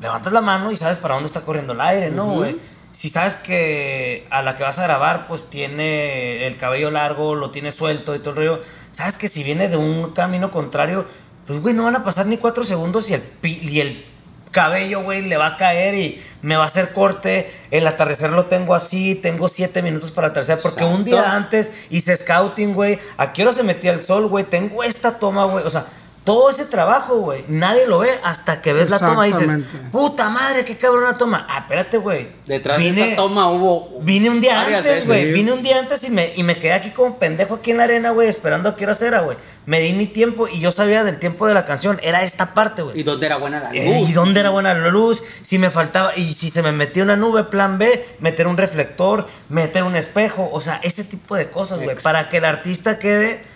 [0.00, 2.56] levantas la mano y sabes para dónde está corriendo el aire, ¿no, güey?
[2.92, 7.50] Si sabes que a la que vas a grabar, pues tiene el cabello largo, lo
[7.50, 11.04] tiene suelto y todo el rollo, sabes que si viene de un camino contrario,
[11.46, 14.04] pues, güey, no van a pasar ni cuatro segundos y el, pi- y el
[14.50, 17.52] cabello, güey, le va a caer y me va a hacer corte.
[17.70, 22.16] El atardecer lo tengo así, tengo siete minutos para atardecer, porque un día antes hice
[22.16, 22.98] scouting, güey.
[23.16, 24.44] ¿A qué hora se metía el sol, güey?
[24.44, 25.64] Tengo esta toma, güey.
[25.64, 25.86] O sea,
[26.24, 29.50] todo ese trabajo, güey, nadie lo ve hasta que ves la toma y dices,
[29.90, 31.46] puta madre, qué cabrona toma.
[31.48, 32.28] Ah, espérate, güey.
[32.46, 34.00] Detrás de esa toma hubo.
[34.02, 35.32] Vine un día antes, güey.
[35.32, 37.84] Vine un día antes y me, y me quedé aquí como pendejo aquí en la
[37.84, 39.36] arena, güey, esperando a qué hora era, güey.
[39.66, 41.98] Me di mi tiempo y yo sabía del tiempo de la canción.
[42.02, 42.98] Era esta parte, güey.
[42.98, 43.78] ¿Y dónde era buena la luz?
[43.78, 45.22] Eh, ¿Y dónde era buena la luz?
[45.42, 49.26] Si me faltaba, y si se me metía una nube, plan B, meter un reflector,
[49.48, 53.49] meter un espejo, o sea, ese tipo de cosas, güey, para que el artista quede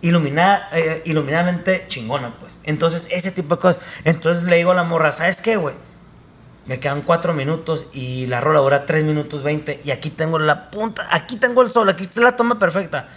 [0.00, 2.58] iluminada, eh, iluminadamente chingona, pues.
[2.64, 3.82] Entonces, ese tipo de cosas.
[4.04, 5.74] Entonces le digo a la morra, ¿sabes qué, güey?
[6.66, 10.70] Me quedan cuatro minutos y la rola dura tres minutos 20 y aquí tengo la
[10.70, 13.08] punta, aquí tengo el sol, aquí está la toma perfecta.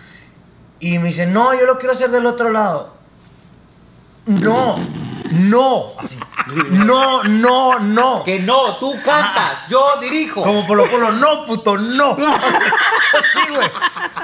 [0.80, 2.94] Y me dice, no, yo lo quiero hacer del otro lado.
[4.26, 4.76] No,
[5.32, 5.86] no.
[6.70, 8.24] No, no, no.
[8.24, 10.44] Que no, tú cantas, yo dirijo.
[10.44, 12.12] Como por lo polo, no, puto, no.
[12.20, 13.70] Así, güey.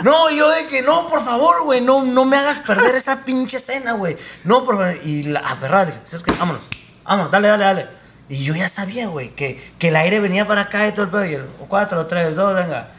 [0.03, 3.57] No, yo de que no, por favor, güey, no, no me hagas perder esa pinche
[3.57, 4.17] escena, güey.
[4.43, 4.97] No, por favor.
[5.03, 6.31] Y la aferrar, dije, ¿sabes qué?
[6.33, 6.67] Vámonos,
[7.03, 7.87] vámonos, dale, dale, dale.
[8.29, 11.09] Y yo ya sabía, güey, que, que el aire venía para acá y todo el
[11.09, 11.25] pedo.
[11.25, 12.89] Y el 4, 3, 2, venga.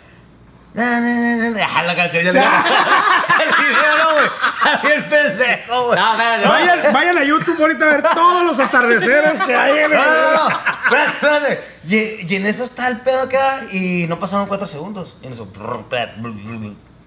[0.75, 1.01] Na,
[1.83, 2.41] la canción ya le
[3.39, 4.29] El video, no, güey.
[4.63, 5.99] Así el pendejo, güey.
[5.99, 6.51] No, espérate, no.
[6.51, 10.03] Vayan, vayan a YouTube ahorita a ver todos los atardeceres que hay en No, el-
[10.05, 10.59] no, no.
[10.85, 11.65] Espérate, espérate.
[11.89, 15.17] Y, y en eso está el pedo acá y no pasaron cuatro segundos.
[15.23, 15.49] Y en eso,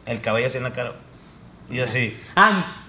[0.06, 0.94] el cabello así en la cara.
[1.70, 2.20] Y yo así.
[2.36, 2.84] Ah,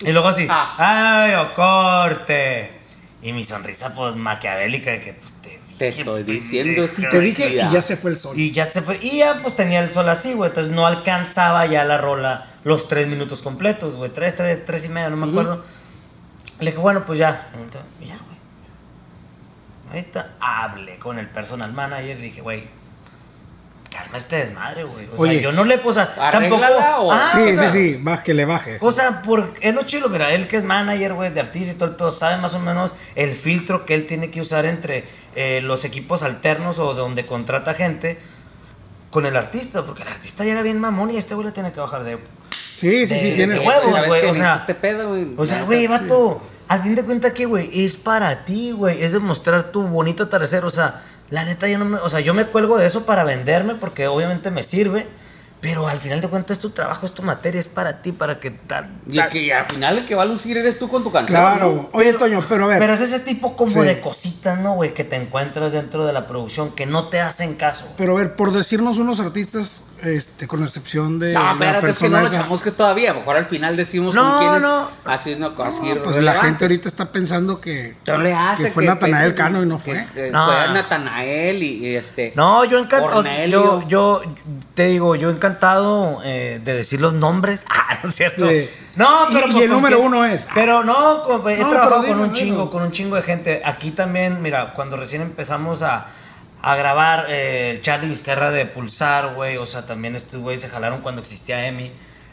[0.00, 0.46] Y luego así.
[0.50, 1.22] Ah.
[1.24, 2.72] ¡Ay, oh, corte!
[3.22, 7.50] Y mi sonrisa, pues, maquiavélica de que pues, te, Te estoy diciendo, sí, Te dije
[7.50, 8.38] y ya se fue el sol.
[8.38, 8.98] Y ya se fue.
[9.02, 10.48] Y ya pues tenía el sol así, güey.
[10.50, 14.10] Entonces no alcanzaba ya la rola los tres minutos completos, güey.
[14.10, 15.64] Tres, tres, tres y medio, no me acuerdo.
[16.60, 17.50] Le dije, bueno, pues ya.
[18.00, 18.36] Y ya, güey.
[19.90, 22.68] Ahorita hablé con el personal manager y dije, güey,
[23.96, 25.08] calma este desmadre, güey.
[25.16, 26.00] O sea, yo no le puse.
[26.00, 26.24] Tampoco.
[26.24, 28.78] Arréglala o- Ah, sí, o sí, sea, sí, baja, que le baje.
[28.80, 31.74] o sea, por, es lo chido, mira, él que es manager, güey, de artista y
[31.76, 35.04] todo el pedo, sabe más o menos el filtro que él tiene que usar entre
[35.34, 38.18] eh, los equipos alternos o donde contrata gente
[39.10, 41.80] con el artista, porque el artista llega bien mamón y este güey le tiene que
[41.80, 42.18] bajar de...
[42.50, 45.28] Sí, sí, de- sí, de huevos, ¿sabes güey, o sea, Este pedo, güey.
[45.38, 45.86] O sea, güey, sí.
[45.86, 50.24] vato, al fin de cuentas que, güey, es para ti, güey, es demostrar tu bonito
[50.24, 53.04] atardecer, o sea, la neta yo no me, o sea, yo me cuelgo de eso
[53.06, 55.06] para venderme porque obviamente me sirve,
[55.60, 58.38] pero al final de cuentas es tu trabajo, es tu materia, es para ti, para
[58.38, 58.88] que tal...
[59.10, 61.40] Y el que al final el que va a lucir eres tú con tu canción.
[61.40, 61.72] Claro.
[61.92, 61.98] ¿no?
[61.98, 62.78] Oye, Toño, pero a ver.
[62.78, 63.80] Pero es ese tipo como Sí.
[63.80, 64.92] de cositas, ¿no, güey?
[64.94, 67.86] Que te encuentras dentro de la producción que no te hacen caso.
[67.96, 71.32] Pero a ver, por decirnos unos artistas, este, con excepción de.
[71.32, 73.10] No, la espérate, es que no lo echamos que todavía.
[73.10, 74.62] A lo mejor al final decimos No, con quiénes.
[74.62, 74.88] no.
[75.04, 77.96] Así, no, así No, pues la gente ahorita está pensando que.
[78.06, 80.06] No le hace que fue Natanael Cano y no que- fue.
[80.14, 80.46] que No.
[80.46, 82.32] fue Natanael y, y este.
[82.36, 83.24] No, yo encantado.
[83.48, 84.22] Yo, yo
[84.74, 87.64] te digo, yo encantado eh, de decir los nombres.
[87.88, 88.48] Ah, no es cierto.
[88.48, 88.68] Sí.
[88.96, 90.48] No, pero y pues, el número quién- uno es.
[90.54, 93.62] Pero no, he trabajado pero con un chingo, con un chingo de gente.
[93.64, 96.06] Aquí también, mira, cuando recién empezamos a,
[96.66, 99.56] a grabar eh, el Charlie Vizcarra de Pulsar, güey.
[99.56, 101.92] O sea, también estos güeyes se jalaron cuando existía Emi.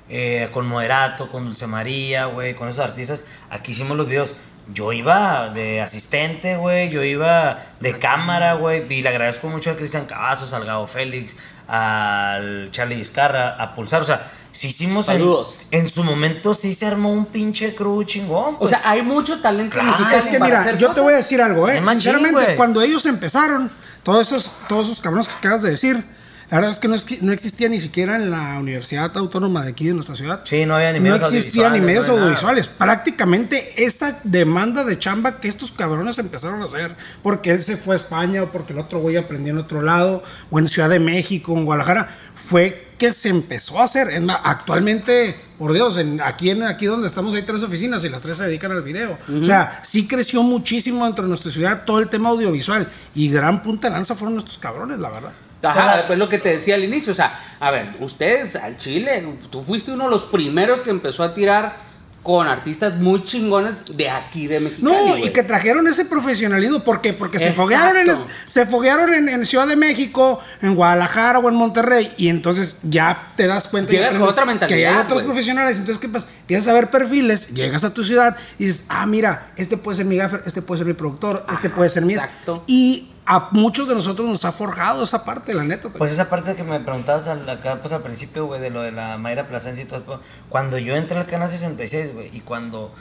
[0.09, 3.25] eh, con Moderato, con Dulce María, güey, con esos artistas.
[3.51, 4.33] Aquí hicimos los videos.
[4.73, 6.89] Yo iba de asistente, güey.
[6.89, 8.91] Yo iba de cámara, güey.
[8.91, 11.35] Y le agradezco mucho a Cristian Cavazos, al Gabo Félix,
[11.67, 14.01] al Charlie Vizcarra, a Pulsar.
[14.01, 15.05] O sea, sí hicimos.
[15.05, 15.67] Saludos.
[15.69, 18.55] En, su momento sí se armó un pinche crew chingón.
[18.55, 18.71] O pues.
[18.71, 20.17] sea, hay mucho talento Claro, mexicano.
[20.17, 21.03] Es que mira, yo te cosas.
[21.03, 21.79] voy a decir algo, ¿eh?
[21.87, 22.55] Sinceramente, güey.
[22.55, 23.69] cuando ellos empezaron,
[24.03, 26.03] todos esos, todos esos cabrones que acabas de decir,
[26.49, 29.87] La verdad es que no, no existía ni siquiera en la Universidad Autónoma de aquí
[29.87, 30.41] de nuestra ciudad.
[30.43, 32.25] Sí, no había ni No medios existía ni medios no nada.
[32.25, 32.67] audiovisuales.
[32.67, 37.95] Prácticamente esa demanda de chamba que estos cabrones empezaron a hacer porque él se fue
[37.95, 40.99] a España o porque el otro güey aprendió en otro lado o en Ciudad de
[40.99, 42.15] México, en Guadalajara,
[42.47, 44.09] fue que se empezó a hacer.
[44.11, 48.09] Es más, actualmente, por Dios, en, aquí, en, aquí donde estamos hay tres oficinas y
[48.09, 49.17] las tres se dedican al video.
[49.41, 53.61] O sea, sí creció muchísimo dentro de nuestra ciudad todo el tema audiovisual y gran
[53.61, 55.33] punta de lanza fueron nuestros cabrones, la verdad.
[55.63, 59.25] Ajá, es lo que te decía al inicio, o sea, a ver, ustedes al Chile,
[59.49, 61.75] tú fuiste uno de los primeros que empezó a tirar
[62.23, 64.81] con artistas muy chingones de aquí de México.
[64.81, 67.11] No, y que trajeron ese profesionalismo, ¿por qué?
[67.11, 67.63] Porque se Exacto.
[67.63, 68.15] foguearon, en,
[68.47, 73.33] se foguearon en, en Ciudad de México, en Guadalajara o en Monterrey, y entonces ya
[73.35, 75.77] te das cuenta Llegas con aprendes otra mentalidad, que hay otros profesionales.
[75.79, 76.29] Entonces, ¿qué pasa?
[76.41, 80.05] Empiezas a ver perfiles, llegas a tu ciudad y dices, ah, mira, este puede ser
[80.05, 82.13] mi gaffer, este puede ser mi productor, este puede ser mi.
[82.13, 82.63] exacto.
[82.67, 85.89] Y a muchos de nosotros nos ha forjado esa parte, la neta.
[85.89, 88.91] Pues esa parte que me preguntabas al, acá, pues al principio, güey, de lo de
[88.91, 92.93] la Mayra Plasencia y todo eso, cuando yo entré al canal 66, güey, y cuando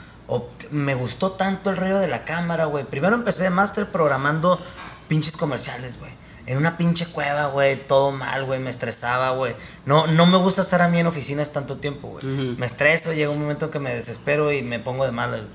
[0.71, 4.59] me gustó tanto el rollo de la cámara, güey, primero empecé de máster programando
[5.07, 6.11] pinches comerciales, güey.
[6.45, 9.55] En una pinche cueva, güey, todo mal, güey, me estresaba, güey.
[9.85, 12.25] No, no me gusta estar a mí en oficinas tanto tiempo, güey.
[12.25, 15.41] Me estreso, llega un momento que me desespero y me pongo de malas.
[15.41, 15.51] güey.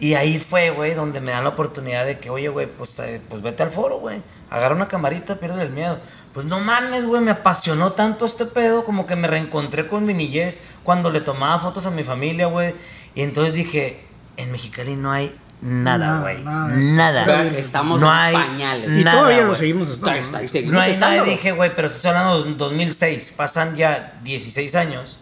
[0.00, 3.20] Y ahí fue, güey, donde me dan la oportunidad de que, oye, güey, pues, eh,
[3.28, 4.22] pues vete al foro, güey.
[4.50, 5.98] Agarra una camarita, pierde el miedo.
[6.32, 10.14] Pues no mames, güey, me apasionó tanto este pedo, como que me reencontré con mi
[10.14, 12.74] niñez cuando le tomaba fotos a mi familia, güey.
[13.16, 14.04] Y entonces dije,
[14.36, 16.42] en Mexicali no hay nada, Nada, güey.
[16.44, 16.68] nada.
[16.76, 17.24] Nada.
[17.26, 18.90] Pero estamos no en hay pañales.
[19.00, 19.58] Y nada, todavía lo güey.
[19.58, 20.12] seguimos estando.
[20.20, 20.72] Está- está- y ¿no?
[20.74, 23.32] No hay nada, dije, güey, pero estoy hablando de 2006.
[23.36, 25.18] Pasan ya 16 años.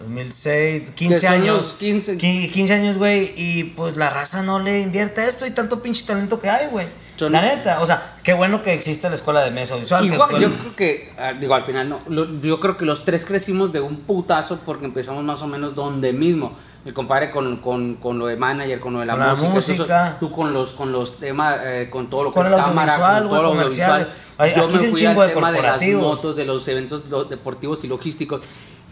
[0.00, 1.56] 2006, 15 son años.
[1.62, 2.16] los 15.
[2.18, 3.32] 15 años, güey.
[3.36, 6.66] Y pues la raza no le invierte a esto y tanto pinche talento que hay,
[6.68, 6.86] güey.
[7.28, 9.50] La neta, o sea, qué bueno que existe la escuela de
[10.00, 13.04] que, Igual, yo creo que, ah, digo, al final no, lo- yo creo que los
[13.04, 16.56] tres crecimos de un putazo porque empezamos más o menos donde mismo.
[16.82, 20.06] El compadre con, con, con lo de manager, con lo de la Con la música,
[20.08, 23.28] eso- tú con los con los temas, eh, con todo lo que es cámara, con
[23.28, 23.50] todo lo.
[24.38, 27.84] Ay, Yo aquí me fui al de tema de las motos, de los eventos deportivos
[27.84, 28.40] y logísticos.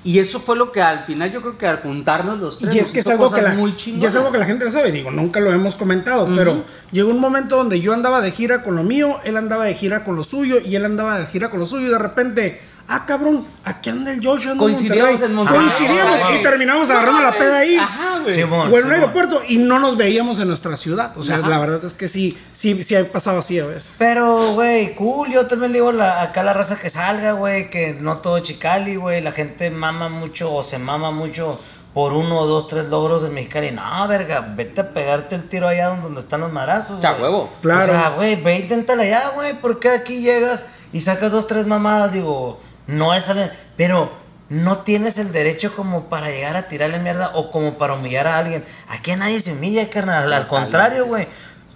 [0.04, 2.78] Y eso fue lo que al final yo creo que al juntarnos los tres Y
[2.78, 4.92] es que es algo que, la, muy y es algo que la gente no sabe,
[4.92, 8.76] digo, nunca lo hemos comentado, pero llegó un momento donde yo andaba de gira con
[8.76, 11.58] lo mío, él andaba de gira con lo suyo y él andaba de gira con
[11.60, 15.30] lo suyo y de repente, ah cabrón, aquí anda el Josh, anda en Coincidíamos Monterrey.
[15.30, 15.60] en Monterrey.
[15.60, 17.76] Coincidíamos Ah, y terminamos agarrando la peda ahí.
[17.76, 18.34] Ajá, güey.
[18.34, 21.16] Sí, mon, O en un aeropuerto y no nos veíamos en nuestra ciudad.
[21.16, 21.48] O sea, Ajá.
[21.48, 23.94] la verdad es que sí, sí, sí ha pasado así a veces.
[23.98, 25.30] Pero, güey, cool.
[25.30, 28.38] Yo también le digo la- acá a la raza que salga, güey, que no todo
[28.40, 29.20] Chicali, güey.
[29.20, 31.60] La gente mama mucho o se mama mucho
[31.94, 33.70] por uno, dos, tres logros en Mexicali.
[33.72, 37.00] No, verga, vete a pegarte el tiro allá donde están los marazos.
[37.00, 37.50] Ya, huevo.
[37.60, 37.82] Claro.
[37.84, 39.54] O sea, güey, ve, inténtala allá, güey.
[39.60, 42.12] ¿Por qué aquí llegas y sacas dos, tres mamadas?
[42.12, 43.28] Digo, no es.
[43.28, 44.12] ale- Pero
[44.48, 48.38] no tienes el derecho como para llegar a tirarle mierda o como para humillar a
[48.38, 48.64] alguien.
[48.88, 50.24] Aquí a nadie se humilla, carnal.
[50.32, 50.48] Al Totalmente.
[50.48, 51.26] contrario, güey.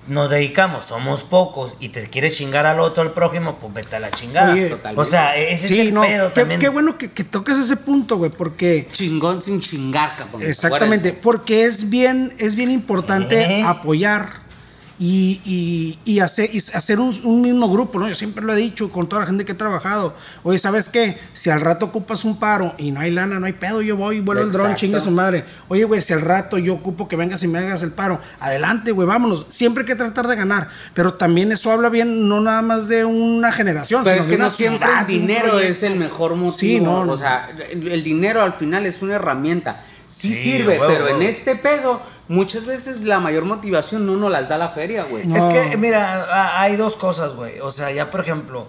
[0.08, 4.00] Nos dedicamos, somos pocos y te quieres chingar al otro, al prójimo, pues vete a
[4.00, 4.52] la chingada.
[4.52, 6.58] Oye, o sea, ese Sí, es el no, pedo qué, también.
[6.60, 10.42] qué bueno que, que tocas ese punto, güey, porque Chingón sin chingar, cabrón.
[10.42, 13.62] Exactamente, porque es bien, es bien importante ¿Eh?
[13.62, 14.41] apoyar
[14.98, 18.08] y, y- y hacer, y hacer un, un mismo grupo, ¿no?
[18.08, 20.14] Yo siempre lo he dicho con toda la gente que he trabajado.
[20.42, 21.18] Oye, ¿sabes qué?
[21.32, 24.20] Si al rato ocupas un paro y no hay lana, no hay pedo, yo voy,
[24.20, 24.80] vuelo el dron, Exacto.
[24.80, 25.44] chingue su madre.
[25.68, 28.92] Oye, güey, si al rato yo ocupo que vengas y me hagas el paro, adelante,
[28.92, 29.46] güey, vámonos.
[29.48, 33.04] Siempre hay que tratar de ganar, pero también eso habla bien no nada más de
[33.04, 36.34] una generación, Pero sino es de que no siempre ciudad, el dinero es el mejor
[36.36, 36.52] motivo.
[36.52, 37.12] Sí, no, no.
[37.12, 39.82] O sea, el, dinero al final es una herramienta.
[40.08, 41.28] Sí, Sí, sirve, huevo, pero en huevo.
[41.28, 45.26] este pedo, muchas veces la mayor motivación no nos las da la feria, güey.
[45.26, 45.36] No.
[45.36, 47.60] Es que, mira, hay dos cosas, güey.
[47.60, 48.66] O sea, ya por ejemplo,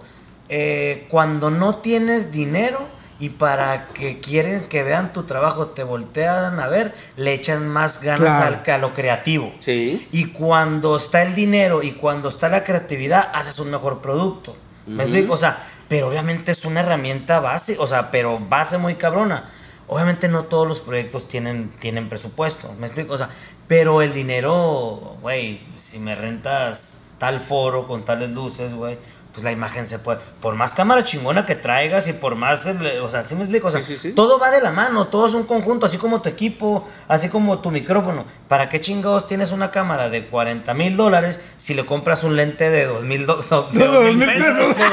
[0.48, 2.80] eh, cuando no tienes dinero
[3.20, 8.02] y para que quieren que vean tu trabajo te voltean a ver, le echan más
[8.02, 8.58] ganas Claro.
[8.66, 9.52] al, a lo creativo.
[9.60, 10.06] Sí.
[10.10, 14.56] Y cuando está el dinero y cuando está la creatividad, haces un mejor producto.
[14.86, 15.32] ¿Me explico?
[15.34, 19.48] O sea, pero obviamente es una herramienta base, o sea, pero base muy cabrona.
[19.86, 23.14] Obviamente no todos los proyectos tienen, tienen presupuesto, ¿me explico?
[23.14, 23.28] O sea,
[23.68, 28.98] pero el dinero, güey, si me rentas tal foro con tales luces, güey,
[29.34, 33.00] pues la imagen se puede, por más cámara chingona que traigas y por más, el-
[33.00, 33.66] o sea, ¿sí me explico?
[33.66, 34.12] O sea, Sí, sí, sí.
[34.12, 37.58] todo va de la mano, todo es un conjunto, así como tu equipo, así como
[37.58, 38.24] tu micrófono.
[38.48, 42.70] ¿Para qué chingados tienes una cámara de 40 mil dólares si le compras un lente
[42.70, 43.72] de 2 mil do- pesos?
[43.72, 44.76] De dos mil pesos.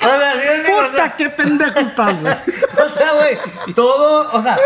[0.00, 0.78] O sea, ¿sí me explico?
[0.78, 2.32] O sea, Puta, qué pendejo estás, güey.
[2.34, 4.58] o sea, güey, todo, o sea,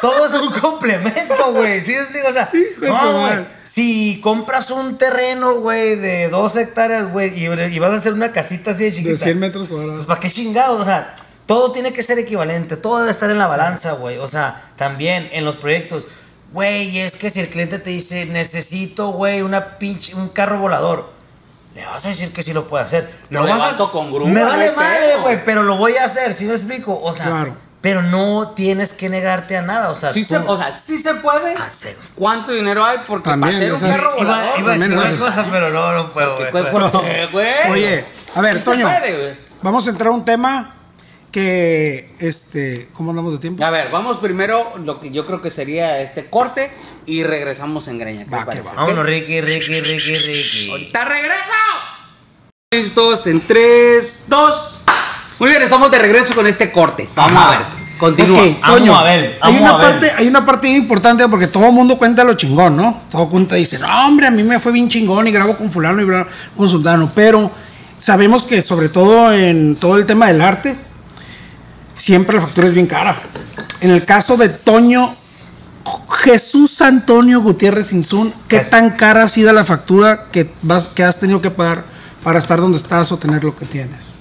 [0.00, 1.84] todo es un complemento, güey.
[1.84, 2.28] ¿Sí me explico?
[2.28, 3.44] O sea, no, güey.
[3.74, 8.30] Si compras un terreno, güey, de dos hectáreas, güey, y, y vas a hacer una
[8.30, 9.10] casita así de chiquita.
[9.10, 10.06] De 100 metros Pues, cuadrados.
[10.06, 10.80] ¿para qué chingados?
[10.80, 14.18] O sea, todo tiene que ser equivalente, todo debe estar en la balanza, güey.
[14.18, 16.06] O sea, también en los proyectos,
[16.52, 21.10] güey, es que si el cliente te dice, necesito, güey, una pinche, un carro volador,
[21.74, 23.10] le vas a decir que sí lo puede hacer.
[23.30, 26.44] Lo vas a- con Me vale madre, pero- güey, pero lo voy a hacer, ¿sí
[26.44, 27.00] me explico?
[27.02, 27.56] O sea, Claro.
[27.84, 30.96] Pero no tienes que negarte a nada, o sea, Sí se, tú- o sea, sí
[30.96, 31.54] se puede.
[31.54, 31.88] Ah, sí.
[32.14, 32.96] ¿Cuánto dinero hay?
[33.06, 34.58] Porque También, para hacer un esas- carro Iba, volador.
[34.60, 36.70] iba a decir una cosa, pero no, no puedo, ¿Qué- güey.
[36.70, 37.70] ¿Por qué, güey?
[37.70, 39.34] Oye, a ver, Sí Toño, puede, güey.
[39.60, 40.74] vamos a entrar a un tema
[41.30, 43.62] que, este, ¿cómo andamos de tiempo?
[43.62, 46.70] A ver, vamos primero lo que yo creo que sería este corte
[47.04, 48.24] y regresamos en Greña.
[48.24, 48.68] ¿qué Va, te que parece?
[48.70, 48.74] va.
[48.76, 50.70] Vámonos, Ricky, Ricky, Ricky, Ricky.
[50.70, 51.42] Ahorita regreso.
[52.72, 54.80] Listos en 3, 2.
[55.38, 57.08] Muy bien, estamos de regreso con este corte.
[57.14, 57.46] Vamos Ajá.
[57.46, 57.84] a ver.
[57.98, 58.42] Continúa.
[58.42, 61.66] Ok, Amo Toño, a Abel, hay una a parte, hay una parte importante porque todo
[61.66, 63.02] el mundo cuenta lo chingón, ¿no?
[63.10, 65.70] Todo cuenta y dice, no, hombre, a mí me fue bien chingón y grabo con
[65.70, 67.50] fulano y grabo con sultano, pero
[68.00, 70.76] sabemos que sobre todo en todo el tema del arte,
[71.94, 73.16] siempre la factura es bien cara.
[73.80, 75.08] En el caso de Toño,
[76.24, 81.20] Jesús Antonio Gutiérrez Insun, ¿qué tan cara ha sido la factura que, vas, que has
[81.20, 81.84] tenido que pagar
[82.24, 84.13] para estar donde estás o tener lo que tienes?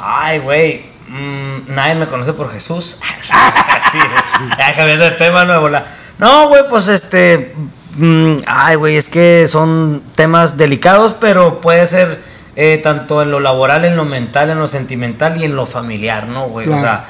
[0.00, 0.84] Ay, güey.
[1.08, 2.98] mm, nadie me conoce por Jesús.
[3.92, 3.98] sí,
[4.58, 5.68] ya cambiando de tema nuevo.
[5.68, 5.84] la-
[6.18, 7.54] No, güey, pues este.
[7.96, 12.20] mm, ay, güey, es que son temas delicados, pero puede ser
[12.56, 16.26] eh, tanto en lo laboral, en lo mental, en lo sentimental y en lo familiar,
[16.26, 16.68] ¿no, güey?
[16.68, 17.04] O sea,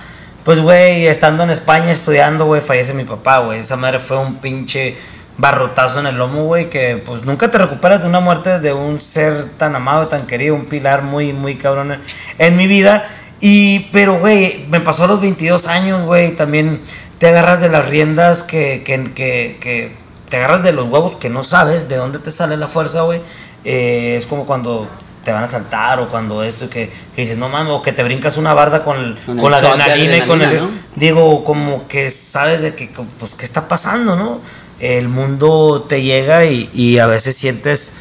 [0.45, 3.61] pues, güey, estando en España estudiando, güey, fallece mi papá, güey.
[3.61, 4.97] Esa madre fue un pinche
[5.39, 9.01] barrotazo en el lomo, güey, que pues nunca te recuperas de una muerte de un
[9.01, 12.01] ser tan amado, tan querido, un pilar muy, muy cabrón en,
[12.39, 13.09] en mi vida.
[13.41, 16.81] Y, pero, güey, me pasó a los 22 años, güey, también
[17.19, 19.95] te agarras de las riendas que, que, que, que
[20.29, 23.21] te agarras de los huevos que no sabes de dónde te sale la fuerza, güey.
[23.65, 24.87] Eh, es como cuando
[25.25, 28.03] te van a saltar o cuando esto que, que dices, no mames, o que te
[28.03, 30.51] brincas una barda con, el- Con la adrenalina y con el...
[30.97, 34.41] Digo, como que sabes de que, pues, ¿qué está pasando, no?
[34.81, 37.95] El mundo te llega y, a veces sientes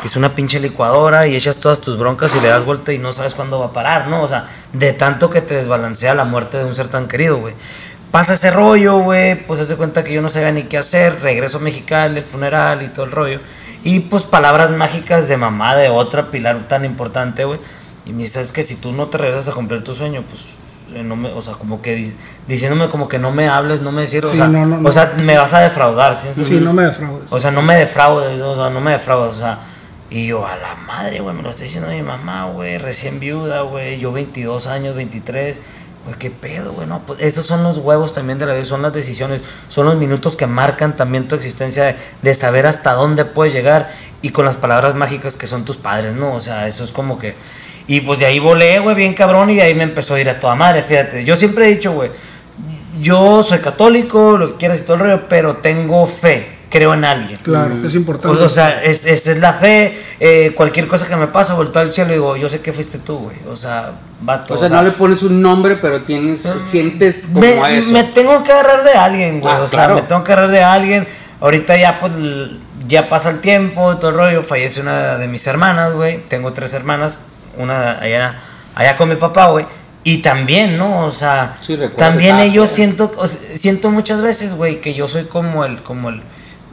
[0.00, 2.98] que es una pinche licuadora y echas todas tus broncas y le das vuelta y
[2.98, 4.22] no sabes cuándo va a parar, ¿no?
[4.22, 7.54] O sea, de tanto que te desbalancea la muerte de un ser tan querido, güey.
[8.10, 11.58] Pasa ese rollo, güey, pues hace cuenta que yo no sabía ni qué hacer, regreso
[11.58, 13.40] a Mexicali, el funeral y todo el rollo.
[13.84, 17.60] Y pues palabras mágicas de mamá de otra pilar tan importante, güey.
[18.04, 20.42] Y me dice, es que si tú no te regresas a cumplir tu sueño, pues,
[20.92, 24.02] no me, o sea, como que di- diciéndome como que no me hables, no me
[24.02, 24.88] decir, o, sea, no, no, no.
[24.88, 26.28] o sea, me vas a defraudar, ¿sí?
[26.44, 27.30] Sí, no me defraudes.
[27.32, 29.58] O sea, no me defraudes, o sea, no me defraudes, o sea.
[30.10, 33.62] Y yo, a la madre, güey, me lo está diciendo mi mamá, güey, recién viuda,
[33.62, 35.58] güey, yo 22 años, 23.
[36.04, 38.82] Güey, qué pedo, güey, no, pues estos son los huevos también de la vida, son
[38.82, 43.24] las decisiones, son los minutos que marcan también tu existencia de, de saber hasta dónde
[43.24, 46.34] puedes llegar y con las palabras mágicas que son tus padres, ¿no?
[46.34, 47.34] O sea, eso es como que...
[47.86, 50.28] Y pues de ahí volé, güey, bien cabrón y de ahí me empezó a ir
[50.30, 51.24] a toda madre, fíjate.
[51.24, 52.10] Yo siempre he dicho, güey,
[53.00, 57.04] yo soy católico, lo que quieras y todo el rollo, pero tengo fe, creo en
[57.04, 57.38] alguien.
[57.42, 58.40] Claro, es importante.
[58.40, 59.98] O, o sea, es, es, es la fe.
[60.20, 62.98] eh, cualquier cosa que me pasa, vuelto al cielo y digo, yo sé que fuiste
[62.98, 63.36] tú, güey.
[63.48, 64.54] O sea, vato.
[64.54, 67.88] O sea, no le pones un nombre, pero tienes, sientes como me, eso.
[67.90, 69.52] me tengo que agarrar de alguien, güey.
[69.52, 69.94] Ah, o sea, claro.
[69.96, 71.08] me tengo que agarrar de alguien.
[71.40, 72.12] Ahorita ya, pues,
[72.86, 74.42] ya pasa el tiempo, todo el rollo.
[74.44, 76.18] Fallece una de mis hermanas, güey.
[76.28, 77.18] Tengo tres hermanas.
[77.56, 78.40] Una allá,
[78.74, 79.66] allá con mi papá, güey.
[80.04, 81.06] Y también, ¿no?
[81.06, 85.24] O sea, Sí, también ellos siento, o sea, siento muchas veces, güey, que yo soy
[85.24, 86.22] como el, como el,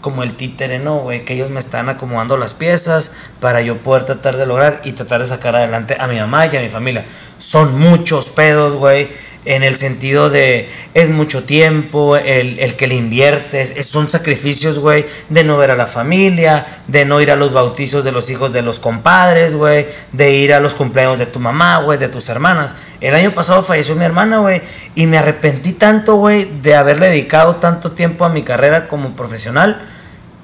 [0.02, 1.26] como el títere, ¿no, güey?
[1.26, 5.22] Que ellos me están acomodando las piezas para yo poder tratar de lograr y tratar
[5.22, 7.06] de sacar adelante a mi mamá y a mi familia.
[7.38, 9.10] Son muchos pedos, güey,
[9.50, 14.78] en el sentido de es mucho tiempo, el, el que le inviertes, es- son sacrificios,
[14.78, 18.30] güey, de no ver a la familia, de no ir a los bautizos de los
[18.30, 22.10] hijos de los compadres, güey, de ir a los cumpleaños de tu mamá, güey, de
[22.10, 22.76] tus hermanas.
[23.02, 24.62] El año pasado falleció mi hermana, güey,
[24.94, 29.82] y me arrepentí tanto, güey, de haberle dedicado tanto tiempo a mi carrera como profesional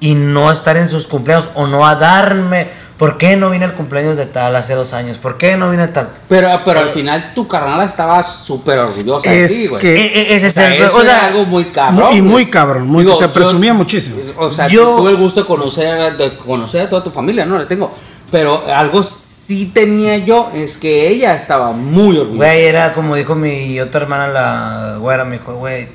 [0.00, 2.84] y no estar en sus cumpleaños o no a darme.
[2.98, 5.18] ¿Por qué no vine al cumpleaños de tal hace dos años?
[5.18, 6.08] ¿Por qué no vine tal?
[6.30, 9.82] Pero, pero al final tu carnal estaba súper orgullosa Es de ti, güey.
[9.82, 12.16] que- ese O es sea, el- o sea, algo muy cabrón.
[12.16, 14.16] y muy cabrón, muy- te yo- presumía muchísimo.
[14.38, 17.58] O sea, Yo- tuve el gusto de conocer, de conocer a toda tu familia, no
[17.58, 17.94] le tengo.
[18.30, 22.36] Pero algo sí tenía yo, es que ella estaba muy orgullosa.
[22.36, 25.88] Güey, era como dijo mi otra hermana, la güera, me dijo, güey,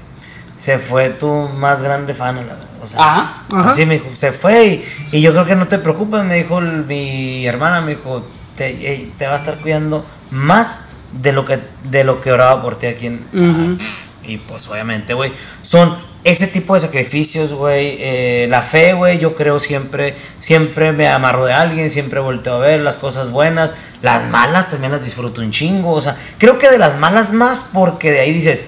[0.56, 2.58] se fue tu más grande fan, la verdad.
[2.82, 3.44] O sea, Ajá.
[3.52, 3.70] Ajá.
[3.70, 4.66] Así me dijo, se fue
[5.12, 8.26] y, y yo creo que no te preocupes, me dijo el- mi hermana, me dijo,
[8.56, 12.88] te, va a estar cuidando más de lo que de lo que oraba por ti
[12.88, 13.26] aquí en...
[13.34, 13.78] Ujú.
[14.24, 15.32] Y pues obviamente, güey,
[15.64, 21.08] son ese tipo de sacrificios, güey, eh, la fe, güey, yo creo siempre, siempre me
[21.08, 25.42] amarro de alguien, siempre volteo a ver las cosas buenas, las malas también las disfruto
[25.42, 28.66] un chingo, o sea, creo que de las malas más porque de ahí dices,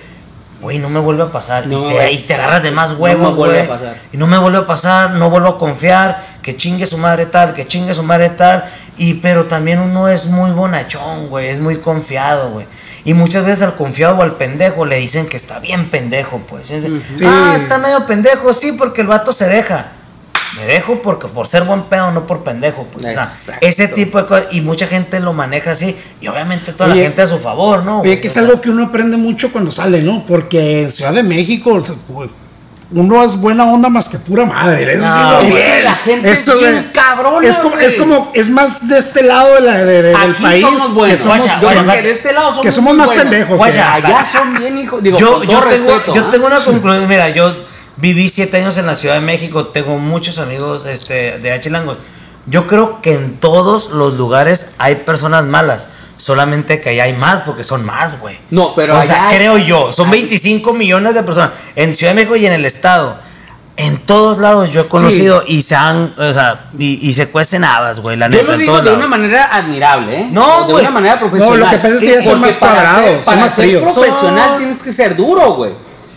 [0.63, 3.21] güey, no me vuelve a pasar, No, y, te, y te agarras de más huevos,
[3.21, 4.01] no me vuelve güey, a pasar.
[4.11, 7.53] y no me vuelve a pasar, no vuelvo a confiar, que chingue su madre tal,
[7.53, 8.63] que chingue su madre tal,
[8.97, 12.65] y pero también uno es muy bonachón, güey, es muy confiado, güey.
[13.05, 16.67] Y muchas veces al confiado o al pendejo le dicen que está bien pendejo, pues.
[16.67, 17.25] Sí.
[17.25, 19.87] Ah, está medio pendejo, sí, porque el vato se deja.
[20.57, 22.85] Me dejo porque por ser buen pedo, no por pendejo.
[22.91, 23.05] Pues.
[23.05, 24.47] O sea, ese tipo de cosas.
[24.51, 25.97] Y mucha gente lo maneja así.
[26.21, 28.01] Y obviamente toda Oye, la gente a su favor, ¿no?
[28.01, 30.23] Oye, que es O sea, algo que uno aprende mucho cuando sale, ¿no?
[30.27, 31.81] Porque en Ciudad de México,
[32.91, 34.93] uno es buena onda más que pura madre.
[34.93, 35.47] Eso sí, No, güey.
[35.49, 37.85] es que la gente es bien cabrona, Es como, güey.
[37.87, 40.61] es como, es más de este lado de la, de- de- del Aquí país.
[40.61, 41.17] somos buenos.
[41.19, 41.41] que somos,
[41.95, 43.23] que de este lado somos que somos más buenos.
[43.25, 43.59] pendejos.
[43.59, 45.01] Allá son bien hijos.
[45.01, 46.31] Digo, yo, yo tengo, yo ¿ah?
[46.31, 47.07] tengo una conclusión.
[47.07, 47.55] Mira, yo
[47.97, 49.67] viví siete años en la Ciudad de México.
[49.67, 51.97] Tengo muchos amigos este, de Achilangos.
[52.45, 55.87] Yo creo que en todos los lugares hay personas malas.
[56.17, 58.37] Solamente que allá hay más porque son más, güey.
[58.49, 59.91] No, pero o allá sea, hay- creo yo.
[59.91, 61.51] Son hay- 25 millones de personas.
[61.75, 63.17] En Ciudad de México y en el Estado.
[63.75, 67.63] En todos lados yo he conocido y se han, o sea, y, y se cuecen
[67.63, 68.51] habas, güey, la Yo neta.
[68.51, 68.97] lo digo de lados.
[68.99, 70.27] una manera admirable, ¿eh?
[70.31, 70.83] No, de güey.
[70.85, 71.59] una manera profesional.
[71.59, 73.81] No, lo que pasa es que ya son más para cuadrados, son Para más fríos.
[73.81, 75.71] profesional Son- tienes que ser duro, güey.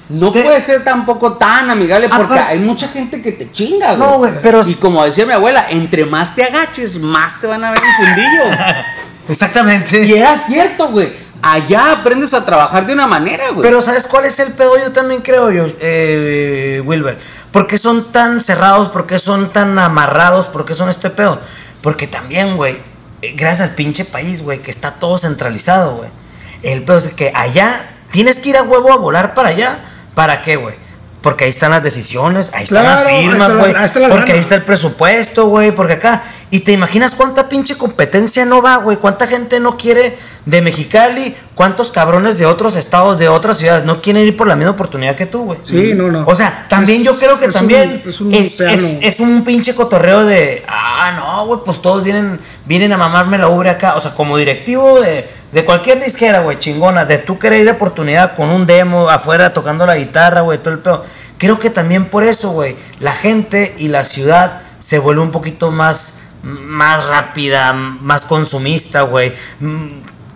[0.08, 4.08] No De- puede ser tampoco tan amigable porque hay mucha gente que te chinga, güey.
[4.08, 7.64] No, güey, pero- Y como decía mi abuela, entre más te agaches, más te van
[7.64, 8.44] a ver en fundillo.
[9.28, 10.04] Exactamente.
[10.04, 11.12] y era cierto, güey.
[11.42, 13.62] Allá aprendes a trabajar de una manera, güey.
[13.62, 14.78] Pero ¿sabes cuál es el pedo?
[14.78, 17.18] Yo también creo, yo, eh, Wilber.
[17.52, 18.88] ¿Por qué son tan cerrados?
[18.88, 20.46] ¿Por qué son tan amarrados?
[20.46, 21.40] ¿Por qué son este pedo?
[21.82, 22.78] Porque también, güey,
[23.22, 26.08] eh, gracias al pinche país, güey, que está todo centralizado, güey.
[26.62, 29.78] El pedo es que allá tienes que ir a huevo a volar para allá.
[30.16, 30.74] ¿Para qué, güey?
[31.20, 33.72] Porque ahí están las decisiones, ahí están Claro, las firmas, güey.
[33.74, 34.24] la Porque lana.
[34.34, 35.72] ahí está el presupuesto, güey.
[35.72, 36.22] Porque acá.
[36.50, 38.96] Y te imaginas cuánta pinche competencia no va, güey.
[38.96, 41.34] Cuánta gente no quiere de Mexicali.
[41.56, 45.16] Cuántos cabrones de otros estados, de otras ciudades, no quieren ir por la misma oportunidad
[45.16, 45.58] que tú, güey.
[45.64, 46.24] Sí, no, no.
[46.26, 48.60] O sea, también Es- yo creo que es también un- es un es-
[49.02, 53.48] es un pinche cotorreo de, ah, no, güey, pues todos vienen, vienen a mamarme la
[53.48, 53.96] ubre acá.
[53.96, 57.72] O sea, como directivo de, de cualquier disquera, güey, chingona, de tú querer ir a
[57.72, 61.04] oportunidad con un demo afuera tocando la guitarra, güey, todo el pedo.
[61.38, 65.70] Creo que también por eso, güey, la gente y la ciudad se vuelve un poquito
[65.70, 69.32] más, más rápida, más consumista, güey.
[69.60, 69.86] Mm,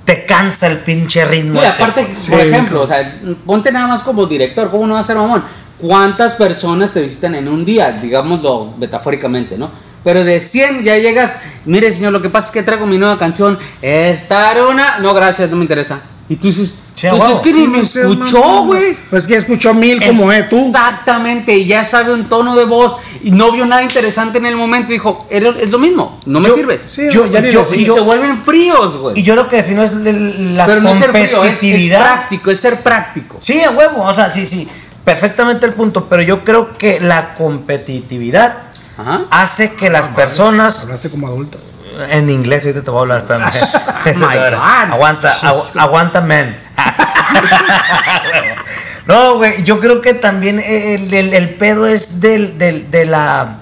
[0.05, 1.61] Te cansa el pinche ritmo.
[1.61, 2.09] Y ese, aparte.
[2.15, 3.09] Sí, por ejemplo, claro.
[3.09, 5.45] o sea, ponte nada más como director, ¿cómo no va a ser mamón?
[5.79, 7.91] ¿Cuántas personas te visitan en un día?
[7.93, 9.71] Digámoslo metafóricamente, ¿no?
[10.03, 13.19] Pero de 100 ya llegas, mire señor, lo que pasa es que traigo mi nueva
[13.19, 14.99] canción, estar una...
[14.99, 16.01] No, gracias, no me interesa.
[16.29, 17.29] Y tú dices, pues huevo.
[17.29, 18.97] es que ni Sí, me escuchó, güey.
[19.11, 20.67] Pues que escuchó mil como es tú.
[20.67, 24.57] Exactamente, y ya sabe un tono de voz y no vio nada interesante en el
[24.57, 26.81] momento y dijo, "Era- es lo mismo, no me Yo- sirves.
[26.91, 29.19] Sí, Yo- ya ni yo- le y se vuelven fríos, güey.
[29.19, 32.01] Y yo lo que defino es la Pero no es ser frío, es- es, competitividad.
[32.01, 33.39] práctico, es ser práctico.
[33.41, 34.69] Sí, a huevo, o sea, sí, sí,
[35.05, 38.70] perfectamente el punto, pero yo creo que la competitividad
[39.01, 39.23] Ajá.
[39.31, 41.59] hace que las personas, Hablaste como adulto.
[42.11, 43.49] en inglés, ahorita te voy a hablar, espérame.
[43.49, 44.55] Oh my God.
[44.93, 46.57] Aguanta, agu- aguanta, men.
[49.07, 53.57] no, güey, yo creo que también el, el- el pedo es del, del- de la...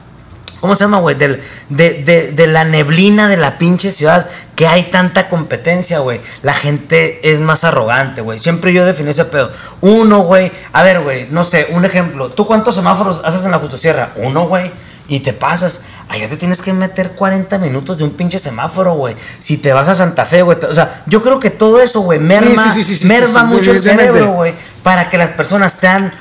[0.61, 1.15] ¿Cómo se llama, güey?
[1.15, 4.27] Del, de, de- de la neblina de la pinche ciudad,
[4.57, 6.21] que hay tanta competencia, güey.
[6.43, 8.41] La gente es más arrogante, güey.
[8.41, 9.53] Siempre yo definí ese pedo.
[9.83, 10.51] Uno, güey.
[10.73, 12.31] A ver, güey, no sé, un ejemplo.
[12.31, 14.11] ¿Tú cuántos semáforos haces en la Justosierra?
[14.17, 14.73] Uno, güey.
[15.09, 15.83] Y te pasas.
[16.09, 19.17] Allá te tienes que meter 40 minutos de un pinche semáforo, güey.
[19.41, 20.59] Si te vas a Santa Fe, güey.
[20.69, 23.73] O sea, yo creo que todo eso, güey, merma, sí, sí, sí, sí, merma mucho
[23.73, 24.55] el cerebro, güey.
[24.83, 26.13] Para que las personas sean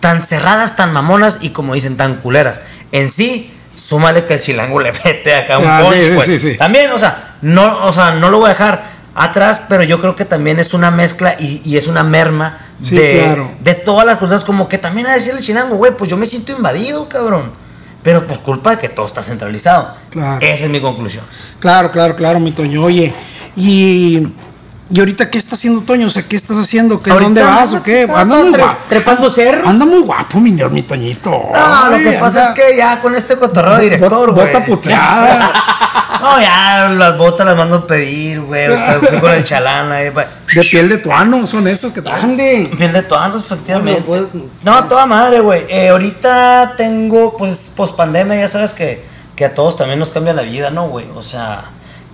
[0.00, 2.60] tan cerradas, tan mamonas y como dicen, tan culeras.
[2.92, 6.56] En sí, súmale que el chilango le mete acá un Ah, punch, sí, sí, güey.
[6.56, 10.14] También, o sea, no, o sea, no lo voy a dejar atrás, pero yo creo
[10.14, 13.50] que también es una mezcla y, y es una merma de, claro.
[13.60, 16.26] de todas las cosas, como que también a decirle el chilango, güey, pues yo me
[16.26, 17.50] siento invadido, cabrón.
[18.02, 19.94] Pero por culpa de que todo está centralizado.
[20.10, 20.44] Claro.
[20.44, 21.24] Esa es mi conclusión.
[21.60, 22.82] Claro, claro, claro, mi Toño.
[22.84, 23.12] Oye,
[23.56, 24.26] y,
[24.90, 26.06] y ahorita qué está haciendo Toño?
[26.06, 27.02] O sea, ¿qué estás haciendo?
[27.02, 28.02] ¿Qué, Ahorita ¿Dónde vas o qué?
[28.14, 28.76] anda muy tre- guapo.
[28.88, 29.66] trepando cerros.
[29.68, 31.30] Anda muy guapo, mi, mi Toñito.
[31.30, 34.46] No, lo que pasa anda- es que ya con este cotorreo de director, güey.
[34.46, 35.52] Bota puteada.
[36.20, 38.66] No, ya las botas las mando a pedir, güey.
[39.08, 40.10] Fui con el chalán ahí.
[40.10, 42.36] pa- de piel de tuano, son estas que traen.
[42.76, 44.02] Piel de toanos, efectivamente.
[44.06, 44.26] No,
[44.80, 45.64] No, toda madre, güey.
[45.68, 49.04] Eh, ahorita tengo, pues, post pandemia, ya sabes que,
[49.36, 51.06] que a todos también nos cambia la vida, ¿no, güey?
[51.14, 51.64] O sea,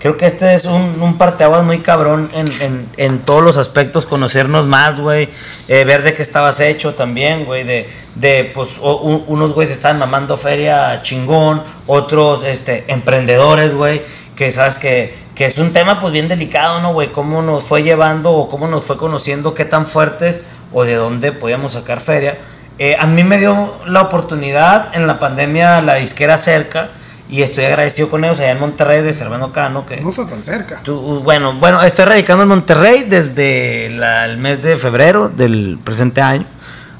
[0.04, 4.04] creo que este es un, un parteaguas muy cabrón en, en, en todos los aspectos,
[4.04, 5.30] conocernos más, güey,
[5.66, 9.72] eh, ver de qué estabas hecho también, güey, de, de pues o- un- unos güeyes
[9.72, 14.02] están mamando feria chingón, otros este, emprendedores, güey,
[14.36, 17.10] que sabes que, que es un tema pues bien delicado, ¿no, güey?
[17.10, 20.42] Cómo nos fue llevando o cómo nos fue conociendo, qué tan fuertes
[20.74, 22.36] o de dónde podíamos sacar feria.
[22.78, 26.90] Eh, a mí me dio la oportunidad en la pandemia la disquera cerca
[27.28, 30.42] y estoy agradecido con ellos allá en Monterrey de Servando Cano que No está tan
[30.42, 30.80] cerca.
[30.82, 36.20] tú- bueno bueno estoy radicando en Monterrey desde la- el mes de febrero del presente
[36.20, 36.46] año.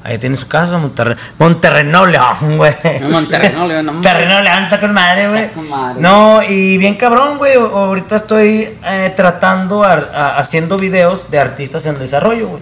[0.03, 1.17] Ahí tiene su casa Monterrey.
[1.39, 2.75] Monterrey no León güey.
[2.83, 5.49] En Monterrey, no, León, no, Monterrey no León está con madre güey.
[5.97, 7.55] No y bien cabrón güey.
[7.55, 12.61] Ahorita estoy eh, tratando ar- a- haciendo videos de artistas en desarrollo güey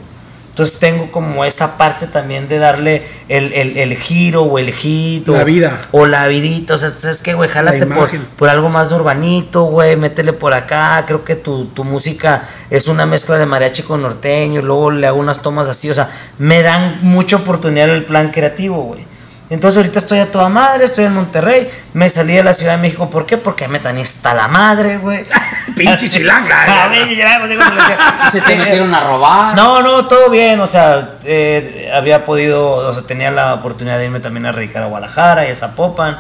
[0.53, 5.27] entonces tengo como esa parte también de darle el, el, el giro o el hit.
[5.27, 5.81] La o- vida.
[5.91, 6.75] O la vidita.
[6.75, 9.95] O sea, es que, güey, jálate La por, por algo más de urbanito, güey.
[9.95, 11.05] Métele por acá.
[11.07, 14.59] Creo que tu, tu música es una mezcla de mariachi con norteño.
[14.59, 15.89] y Luego le hago unas tomas así.
[15.89, 19.07] O sea, me dan mucha oportunidad en el plan creativo, güey.
[19.53, 22.79] Entonces ahorita estoy a toda madre, estoy en Monterrey, me salí de la Ciudad de
[22.81, 23.37] México, ¿por qué?
[23.37, 25.23] Porque me tan está la madre, güey.
[25.77, 26.89] Pinche chilanga.
[26.93, 27.15] Pues, Y
[28.31, 29.55] se te metieron a robar.
[29.55, 34.05] no, no, todo bien, o sea, eh, había podido, o sea, tenía la oportunidad de
[34.05, 36.17] irme también a radicar a Guadalajara y a Zapopan.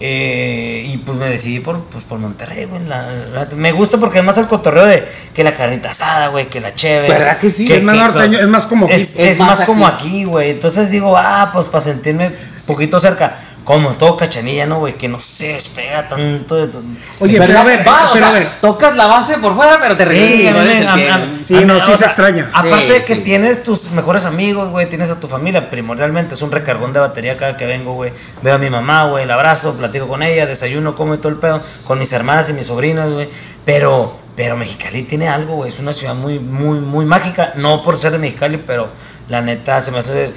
[0.00, 2.84] eh, y pues me decidí por, pues, por Monterrey, güey.
[2.84, 6.60] la- la- me gusta porque además el cotorreo de que la carnita asada, güey, que
[6.60, 7.08] la cheve.
[7.08, 7.72] ¿Verdad que sí?
[7.72, 8.94] Es más norteño, es más como aquí.
[8.94, 10.24] Es, Es es más más, como aquí.
[10.24, 10.50] güey.
[10.50, 12.32] Entonces digo, ah, pues para sentirme
[12.66, 13.36] poquito cerca.
[13.64, 14.92] Como todo cachanilla, ¿no, güey?
[14.98, 16.68] Que no se despega tanto de...
[16.68, 16.82] tu-
[17.20, 18.48] Oye, pero a ver, Va, o pero sea, a ver.
[18.60, 20.86] tocas la base por fuera, pero te Sí, regresas.
[20.92, 20.94] a
[21.42, 22.50] Sí, a no, sí o se sea, extraña.
[22.52, 23.20] Aparte Sí, de que sí.
[23.22, 27.38] tienes tus mejores amigos, güey, tienes a tu familia, primordialmente es un recargón de batería
[27.38, 28.12] cada que vengo, güey.
[28.42, 31.38] Veo a mi mamá, güey, la abrazo, platico con ella, desayuno, como y todo el
[31.38, 33.30] pedo, con mis hermanas y mis sobrinas, güey.
[33.64, 37.98] Pero, pero Mexicali tiene algo, güey, es una ciudad muy, muy, muy mágica, no por
[37.98, 38.88] ser de Mexicali, pero
[39.30, 40.30] la neta se me hace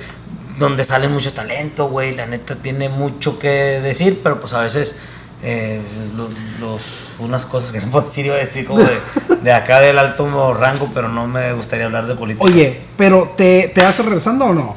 [0.58, 3.49] donde sale mucho talento, güey, la neta tiene mucho que
[3.82, 4.99] decir, pero pues a veces
[5.43, 5.82] eh,
[6.16, 6.30] lo-
[6.60, 6.82] los,
[7.20, 8.97] unas cosas que no puedo decir, iba a decir como de,
[9.43, 12.45] de acá del alto rango, pero no me gustaría hablar de política.
[12.45, 14.76] Oye, pero ¿te, te haces regresando o no?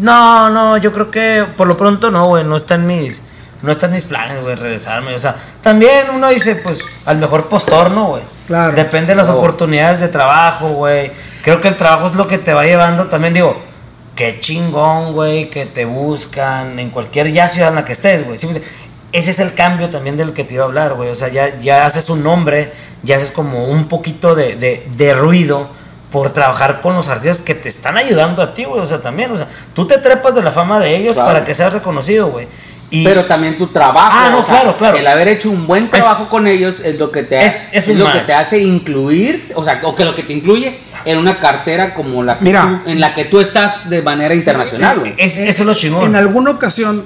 [0.00, 3.22] No, no, yo creo que por lo pronto no, güey, no está en mis,
[3.62, 5.14] no está en mis planes, güey, regresarme.
[5.14, 8.22] O sea, también uno dice, pues, al mejor postor, ¿no, güey?
[8.46, 8.74] Claro.
[8.76, 9.36] Depende de las Oh.
[9.38, 11.10] oportunidades de trabajo, güey.
[11.42, 13.06] Creo que el trabajo es lo que te va llevando.
[13.06, 13.60] También digo,
[14.16, 18.38] qué chingón, güey, que te buscan en cualquier ya ciudad en la que estés, güey.
[19.12, 21.10] Ese es el cambio también del que te iba a hablar, güey.
[21.10, 25.14] O sea, ya, ya haces un nombre, ya haces como un poquito de, de, de
[25.14, 25.68] ruido
[26.10, 28.80] por trabajar con los artistas que te están ayudando a ti, güey.
[28.80, 31.28] O sea, también, o sea, tú te trepas de la fama de ellos Claro.
[31.28, 32.46] para que seas reconocido, güey.
[32.88, 34.10] Y Pero también tu trabajo.
[34.12, 34.96] Ah, no, o sea, claro, claro.
[34.98, 37.98] El haber hecho un buen trabajo con ellos es lo que te, Es- es un
[37.98, 41.38] lo que te hace incluir, o sea, o que lo que te incluye en una
[41.40, 42.82] cartera como la que Mira.
[42.84, 45.14] tú- en la que tú estás de manera internacional, güey.
[45.16, 46.04] es- eso es lo chingón.
[46.04, 47.02] En alguna ocasión,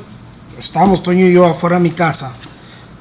[0.59, 2.33] estábamos Toño y yo afuera de mi casa,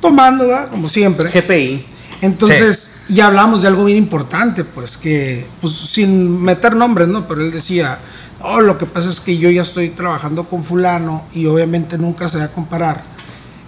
[0.02, 0.70] tomando, ¿verdad?
[0.70, 1.30] Como siempre.
[1.30, 1.86] GPI.
[2.22, 7.26] Entonces, ya hablamos de algo bien importante, pues, que, pues, sin meter nombres, ¿no?
[7.28, 7.98] Pero él decía,
[8.42, 12.28] oh, lo que pasa es que yo ya estoy trabajando con fulano y obviamente nunca
[12.28, 13.02] se va a comparar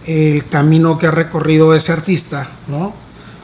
[0.06, 2.94] el camino que ha recorrido ese artista, ¿no?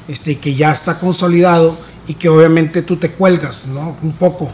[0.10, 1.78] Este, que ya está consolidado
[2.08, 3.96] y que obviamente tú te cuelgas, ¿no?
[4.02, 4.50] Un poco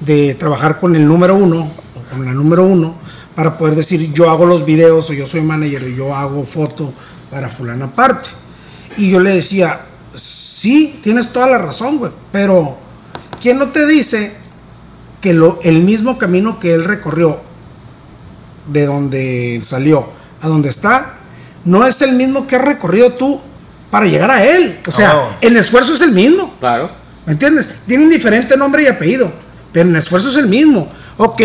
[0.00, 1.60] de trabajar con el número uno
[1.96, 2.94] o con la número uno
[3.34, 6.92] para poder decir yo hago los videos o yo soy manager o yo hago foto
[7.30, 8.28] para fulana aparte.
[8.96, 9.80] Y yo le decía,
[10.14, 12.76] sí, tienes toda la razón, güey, pero
[13.40, 14.34] ¿quién no te dice
[15.20, 17.38] que lo, el mismo camino que él recorrió
[18.66, 20.10] de donde salió
[20.42, 21.14] a donde está,
[21.64, 23.40] no es el mismo que has recorrido tú
[23.90, 24.80] para llegar a él?
[24.86, 25.28] O sea, Oh.
[25.40, 26.52] el esfuerzo es el mismo.
[26.60, 26.90] Claro.
[27.28, 27.68] ¿Me entiendes?
[27.86, 29.30] Tienen diferente nombre y apellido,
[29.70, 30.88] pero el esfuerzo es el mismo.
[31.18, 31.42] Ok,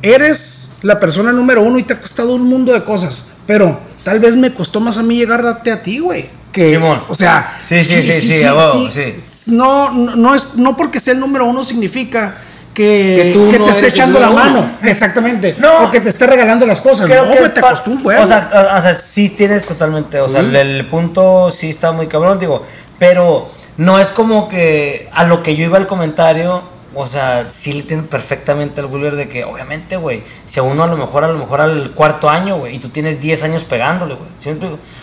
[0.00, 4.20] eres la persona número uno y te ha costado un mundo de cosas, pero tal
[4.20, 6.28] vez me costó más a mí llegarte a ti, güey.
[6.52, 7.02] Que, Simón.
[7.08, 9.14] o sea, Sí, sí, sí, sí, sí.
[9.48, 12.36] No, no, no es, no porque sea el número uno significa
[12.72, 14.64] que, Que te esté echando la mano.
[14.82, 15.56] Exactamente.
[15.58, 15.84] No.
[15.84, 17.06] O que te esté regalando las cosas.
[17.06, 18.22] Creo que te huevo.
[18.22, 22.38] O sea, o- sea, sí tienes totalmente, o sea, el punto sí está muy cabrón,
[22.38, 22.64] digo,
[22.98, 26.62] pero no es como que a lo que yo iba al comentario,
[26.94, 30.82] o sea, sí le tienen perfectamente al Gulliver de que, obviamente, güey, si a uno
[30.82, 33.64] a lo mejor, a lo mejor al cuarto año, güey, y tú tienes 10 años
[33.64, 34.58] pegándole, güey.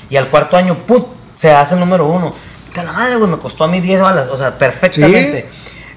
[0.10, 2.34] Y al cuarto año, put, se hace el número uno.
[2.76, 5.48] De la madre, güey, me costó a mí 10 balas, o sea, perfectamente.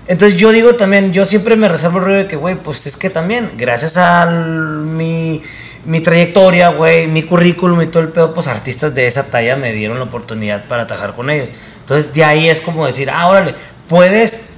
[0.07, 2.97] Entonces yo digo también, yo siempre me reservo el rollo de que, güey, pues es
[2.97, 5.43] que también, gracias a mi,
[5.87, 9.73] mi trayectoria, güey, mi currículum y todo el pedo, pues artistas de esa talla me
[9.73, 11.51] dieron la oportunidad para atajar con ellos.
[11.87, 13.55] Entonces de ahí es como decir, ah, órale,
[13.89, 14.51] puedes...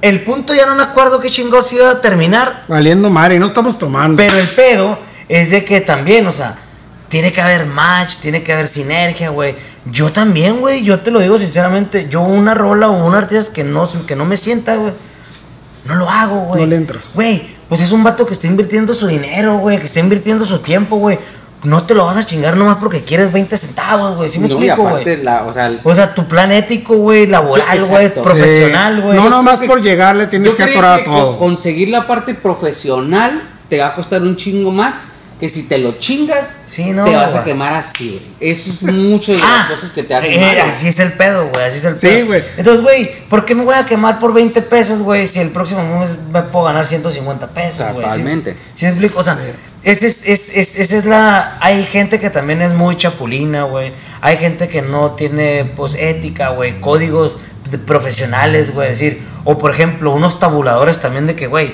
[0.00, 3.78] El punto ya no me acuerdo qué chingos iba a terminar, Valiendo madre, no estamos
[3.78, 4.16] tomando.
[4.16, 6.56] pero el pedo es de que también, o sea,
[7.08, 9.56] tiene que haber match, tiene que haber sinergia, güey.
[9.84, 13.64] Yo también, güey, yo te lo digo sinceramente, yo una rola o un artista que
[13.64, 14.92] no, que no me sienta, güey,
[15.84, 16.62] no lo hago, güey.
[16.62, 17.10] No le entras.
[17.12, 20.60] Güey, pues es un vato que está invirtiendo su dinero, güey, que está invirtiendo su
[20.60, 21.18] tiempo, güey.
[21.64, 24.28] No te lo vas a chingar nomás porque quieres 20 centavos, güey.
[24.28, 25.22] ¿Sí me No, explico, güey?
[25.24, 29.00] la- o sea, el- O sea, tu plan ético, güey, laboral, güey, profesional, Sí.
[29.02, 29.16] güey.
[29.16, 31.32] No, Yo no, más creo que- por llegarle tienes que atorar que a todo.
[31.32, 35.06] co- Conseguir la parte profesional te va a costar un chingo más
[35.40, 38.20] que si te lo chingas, Sí, no, te vas a quemar así.
[38.38, 38.50] güey.
[38.52, 41.12] Eso es mucho de las Ah, cosas que te hacen eh, mal, así es el
[41.12, 42.26] pedo, güey, así es el Sí, pedo.
[42.26, 42.42] güey.
[42.56, 46.00] Entonces, güey, ¿por qué me voy a quemar por 20 pesos, güey, si el próximo
[46.00, 47.96] mes me puedo ganar 150 pesos, güey?
[47.96, 48.56] ¿Sí- Totalmente.
[48.74, 49.20] ¿Sí, me explico?
[49.20, 49.38] O sea,
[49.84, 51.58] esa es, es, es- esa es la...
[51.60, 53.92] Hay gente que también es muy chapulina, güey.
[54.20, 57.38] Hay gente que no tiene, pues, ética, güey, códigos
[57.86, 59.22] profesionales, güey, decir...
[59.44, 61.72] O, por ejemplo, unos tabuladores también de que, güey,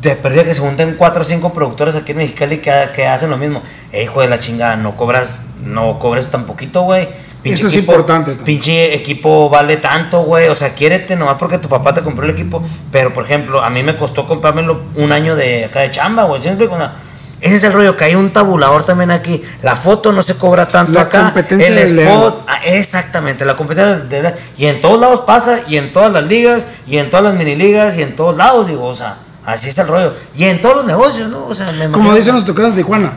[0.00, 3.28] de pérdida que se junten cuatro o cinco productores aquí en Mexicali que, que hacen
[3.28, 3.62] lo mismo.
[3.92, 7.06] Hijo de la chingada, no cobras, no cobres tan poquito, güey.
[7.42, 8.44] Pinche Eso es equipo- importante también.
[8.44, 10.48] Pinche equipo vale tanto, güey.
[10.48, 12.62] O sea, quiérete nomás porque tu papá te compró el equipo.
[12.92, 16.42] Pero, por ejemplo, a mí me costó comprármelo un año de acá de chamba, güey.
[16.42, 16.48] ¿Sí?
[16.48, 16.92] O sea,
[17.40, 19.42] ese es el rollo, que hay un tabulador también aquí.
[19.62, 21.24] La foto no se cobra tanto La acá.
[21.24, 25.90] competencia el spot, ah, exactamente, la competencia de Y en todos lados pasa, y en
[25.94, 28.94] todas las ligas, y en todas las mini ligas, y en todos lados, digo, o
[28.94, 29.16] sea,
[29.46, 30.12] así es el rollo.
[30.36, 31.46] Y en todos los negocios, ¿no?
[31.46, 33.12] O sea, me Como imagino- dicen los tocados de Tijuana.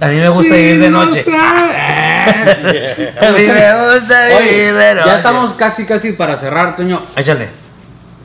[0.00, 1.22] A mí me gusta vivir de no noche.
[1.22, 1.72] sabe.
[3.20, 5.06] A mí me gusta Oye, vivir de noche.
[5.08, 7.02] ya estamos casi, casi para cerrar, Toño.
[7.16, 7.48] Échale.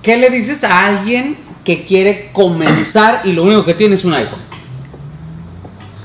[0.01, 4.13] ¿Qué le dices a alguien que quiere comenzar y lo único que tiene es un
[4.13, 4.39] iPhone?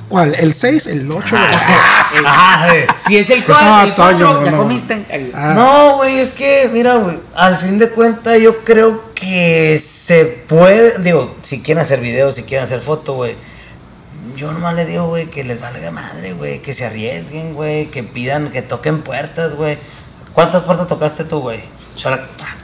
[0.09, 0.35] ¿Cuál?
[0.35, 0.87] ¿El 6?
[0.89, 1.37] ¿El 8?
[1.37, 2.69] Ajá,
[2.99, 3.07] sí.
[3.09, 4.59] Si es el No, 4, el Toño, 4, ya no.
[4.59, 5.05] comiste.
[5.35, 5.55] Ah.
[5.57, 10.99] No, güey, es que, mira, güey, al fin de cuentas yo creo que se puede,
[10.99, 13.35] digo, si quieren hacer videos, si quieren hacer fotos, güey,
[14.37, 18.03] yo nomás le digo, güey, que les valga madre, güey, que se arriesguen, güey, que
[18.03, 19.79] pidan, que toquen puertas, güey.
[20.33, 21.61] ¿Cuántas puertas tocaste tú, güey?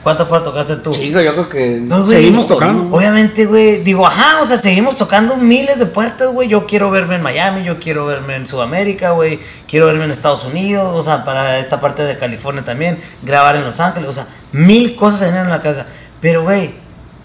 [0.03, 0.91] ¿Cuántas puertas tocaste tú?
[0.91, 1.77] Chico, yo creo que.
[1.81, 2.95] No, güey, Seguimos tocando.
[2.95, 6.49] Obviamente, güey, digo, ajá, o sea, seguimos tocando miles de puertas, güey.
[6.49, 9.39] Yo quiero verme en Miami, yo quiero verme en Sudamérica, güey.
[9.67, 12.97] Quiero verme en Estados Unidos, o sea, para esta parte de California también.
[13.21, 15.85] Grabar en Los Ángeles, o sea, mil cosas en la casa.
[16.19, 16.71] Pero, güey,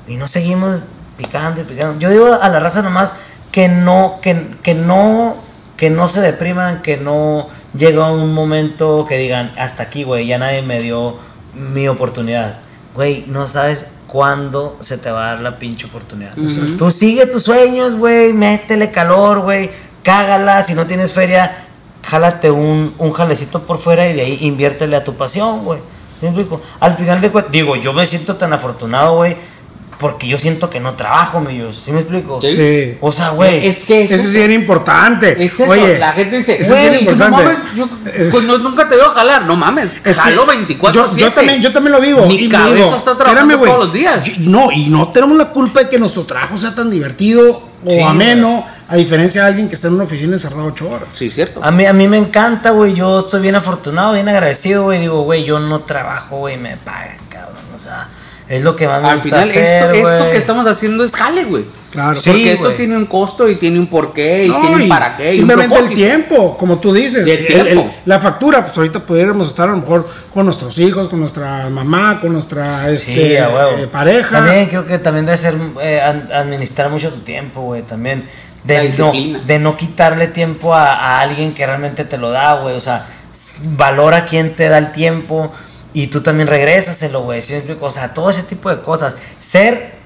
[0.07, 0.83] y no seguimos
[1.17, 1.99] picando y picando.
[1.99, 3.15] Yo digo a la raza nomás
[3.57, 5.35] que no, que, que no,
[5.79, 10.37] que no se depriman, que no llega un momento que digan, hasta aquí, güey, ya
[10.37, 11.17] nadie me dio
[11.55, 12.59] mi oportunidad.
[12.95, 16.37] Güey, no sabes cuándo se te va a dar la pinche oportunidad.
[16.37, 16.77] Ujú.
[16.77, 19.71] Tú sigue tus sueños, güey, métele calor, güey,
[20.03, 21.57] cágala, si no tienes feria,
[22.03, 25.81] jálate un, un jalecito por fuera y de ahí inviértele a tu pasión, güey.
[26.81, 29.35] Al final de cuentas, digo, yo me siento tan afortunado, güey,
[29.99, 31.81] porque yo siento que no trabajo, millos.
[31.85, 32.41] ¿Sí me explico?
[32.41, 32.51] Sí.
[32.51, 32.99] Sí.
[33.01, 33.67] O sea, güey.
[33.67, 35.43] Es que Ese eso- sí era importante.
[35.45, 37.45] Es eso, Oye, la gente dice, ese sí era güey, no importante.
[37.45, 41.17] mames, yo Es- pues no, nunca te veo jalar, no mames, Es jalo 24 yo,
[41.17, 42.27] yo también, yo también lo vivo.
[42.27, 44.25] Mi y cabeza digo, está trabajando espérame, güey, todos los días.
[44.25, 47.91] yo- no, y no tenemos la culpa de que nuestro trabajo sea tan divertido o
[47.91, 51.09] Sí, ameno, a diferencia de alguien que está en una oficina encerrado ocho horas.
[51.15, 51.63] Sí, cierto.
[51.65, 52.95] A mí, a mí me encanta, güey.
[52.95, 55.01] Yo estoy bien afortunado, bien agradecido, güey.
[55.01, 57.57] Digo, güey, yo no trabajo, güey, me pagan, cabrón.
[57.75, 58.09] O sea,
[58.49, 61.45] es lo que más me Al gusta final, hacer, esto, que estamos haciendo es jale,
[61.45, 61.65] güey.
[61.91, 62.21] Claro.
[62.21, 65.17] Sí, Porque esto tiene un costo y tiene un porqué y No, tiene un para
[65.17, 67.27] qué y un Simplemente el tiempo, como tú dices.
[67.27, 71.21] El El- la factura, pues ahorita pudiéramos estar a lo mejor con nuestros hijos, con
[71.21, 74.31] nuestra mamá, con nuestra este, Sí, eh, pareja.
[74.31, 77.83] También creo que también debe ser eh, ad- administrar mucho tu tiempo, güey.
[77.83, 78.29] También
[78.65, 79.13] de no,
[79.47, 82.75] de no quitarle tiempo a, a alguien que realmente te lo da, güey.
[82.77, 83.07] O sea,
[83.77, 85.53] valora quién te da el tiempo
[86.03, 87.41] y tú también regrésaselo, güey.
[87.41, 87.55] ¿sí?
[87.81, 89.15] O sea, todo ese tipo de cosas.
[89.39, 89.97] Ser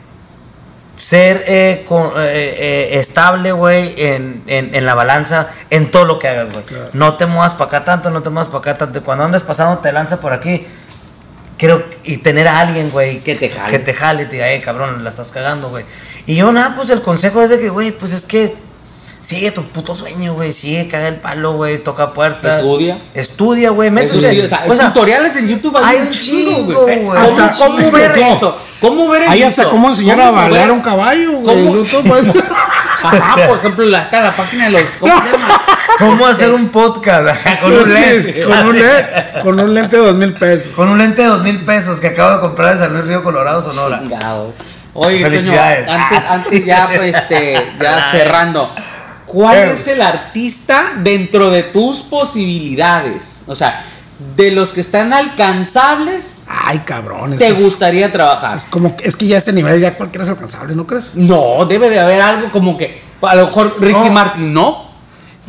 [0.97, 2.21] ser eh, con- eh,
[2.59, 6.65] eh, estable, güey, en, en, en la balanza, en todo lo que hagas, güey.
[6.65, 6.91] Claro.
[6.93, 9.03] No te muevas para acá tanto, no te muevas para acá tanto.
[9.03, 10.65] Cuando andes pasando, te lanza por aquí.
[11.59, 13.71] Creo y tener a alguien, güey, Que te jale.
[13.73, 15.85] Que te jale, te diga, eh, cabrón, la estás cagando, güey.
[16.27, 18.55] Y yo, nada, pues el consejo es de que, güey, pues es que
[19.23, 20.53] sigue tu puto sueño, güey.
[20.53, 22.57] Sigue, caga el palo, güey, toca puertas.
[22.59, 22.99] Estudia.
[23.15, 23.91] Estudia, güey.
[23.91, 24.21] Métete.
[24.31, 27.05] sí, o sea, O sea, tutoriales en YouTube hay un chingo, güey.
[27.05, 28.35] ¿Cómo, Hasta- cómo ver no.
[28.35, 28.57] eso?
[28.81, 29.49] ¿Cómo ver Ahí eso?
[29.49, 31.67] hasta cómo enseñar a ¿Cómo bailar un caballo, güey.
[32.07, 32.33] Pues.
[33.03, 34.83] Ajá, por ejemplo, la, está la página de los.
[34.99, 35.63] ¿Cómo se llama?
[35.99, 37.29] ¿Cómo hacer un podcast
[37.63, 38.45] con un Sí, lente?
[38.45, 39.07] con un lente,
[39.43, 40.73] con un lente de dos mil pesos.
[40.75, 43.23] Con un lente de dos mil pesos que acabo de comprar en San Luis Río
[43.23, 44.01] Colorado, Sonora.
[44.01, 44.53] Chingado.
[44.93, 45.89] Oye, Felicidades.
[45.89, 48.75] antes, antes ya, pues, este, ya cerrando.
[49.31, 49.73] ¿Cuál Eh.
[49.75, 53.43] es el artista dentro de tus posibilidades?
[53.47, 53.85] O sea,
[54.37, 57.37] de los que están alcanzables Ay, cabrón.
[57.37, 58.57] te es- gustaría trabajar?
[58.57, 61.15] Es como que- es que ya ese nivel ya cualquiera es alcanzable, ¿no crees?
[61.15, 64.11] No, debe de haber algo como que a lo mejor Ricky No.
[64.11, 64.90] Martin no.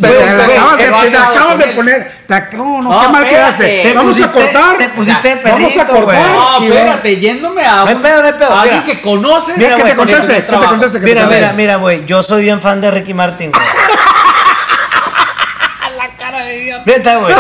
[0.01, 2.11] Pero, te acabas, de, has te acabas de poner.
[2.27, 3.57] te- no, no, No, qué mal espérate.
[3.57, 3.83] quedaste.
[3.89, 4.77] Te Vamos a cortar.
[4.77, 6.27] te pusiste Ya, Vamos a cortar.
[6.29, 9.53] No, espérate, yéndome a, No pedo, no pedo, alguien que conoce.
[9.57, 10.99] Mira, que te conteste, con el que te conteste.
[11.01, 11.55] Mira, mira, conteste.
[11.57, 12.05] mira, güey.
[12.05, 13.63] Yo soy bien fan de Ricky Martin, güey.
[15.97, 16.81] La cara de Dios.
[16.85, 17.35] Neta, güey.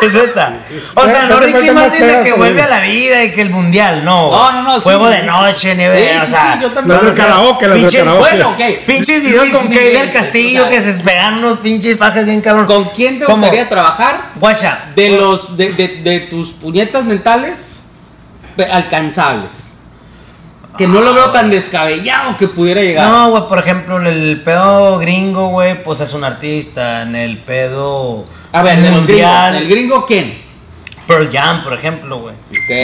[0.06, 0.52] Es neta.
[0.94, 4.04] O sea, no Ricky Martin de que vuelve a la vida y que el mundial,
[4.04, 4.30] no.
[4.30, 4.80] No, no, no, sí.
[4.82, 6.52] Juego de noche, nieve, Sí, o sea.
[6.54, 7.00] sí, yo también.
[7.04, 8.18] Los karaoke, los karaoke.
[8.18, 8.60] Bueno, ok.
[8.86, 12.40] Pinches videos Sí, con sí, Kay del Castillo que se pegan unos pinches fajes bien
[12.40, 12.66] cabrón.
[12.66, 13.38] ¿Con quién te ¿Cómo?
[13.38, 14.30] gustaría trabajar?
[14.36, 14.78] Guacha.
[14.94, 17.54] De los de, de, de tus puñetas mentales
[18.70, 19.69] alcanzables.
[20.78, 23.08] Que no lo veo tan descabellado que pudiera llegar.
[23.10, 27.02] No, güey, por ejemplo, el pedo gringo, güey, pues es un artista.
[27.02, 29.56] En el pedo a ver, mundial.
[29.56, 30.38] ¿El gringo quién?
[31.06, 32.34] Pearl Jam, por ejemplo, güey.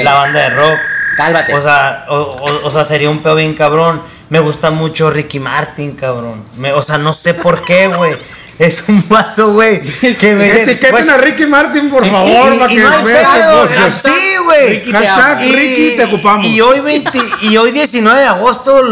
[0.04, 0.78] La banda de rock.
[1.16, 1.54] Cálmate.
[1.54, 4.02] O sea, o, o- o sea, sería un pedo bien cabrón.
[4.28, 6.42] Me gusta mucho Ricky Martin, cabrón.
[6.56, 8.16] Me- o sea, no sé por qué, güey.
[8.58, 9.80] Es un vato, güey.
[9.82, 10.50] Que me.
[10.62, 12.92] Etiqueten pues, a Ricky Martin, por y- favor, y- para y que no
[13.86, 14.10] este.
[14.10, 14.68] Sí, güey.
[14.78, 15.52] Ricky te Hashtag amo.
[15.52, 16.46] Ricky, te ocupamos.
[16.46, 18.82] Y hoy, 20 y hoy 19 de agosto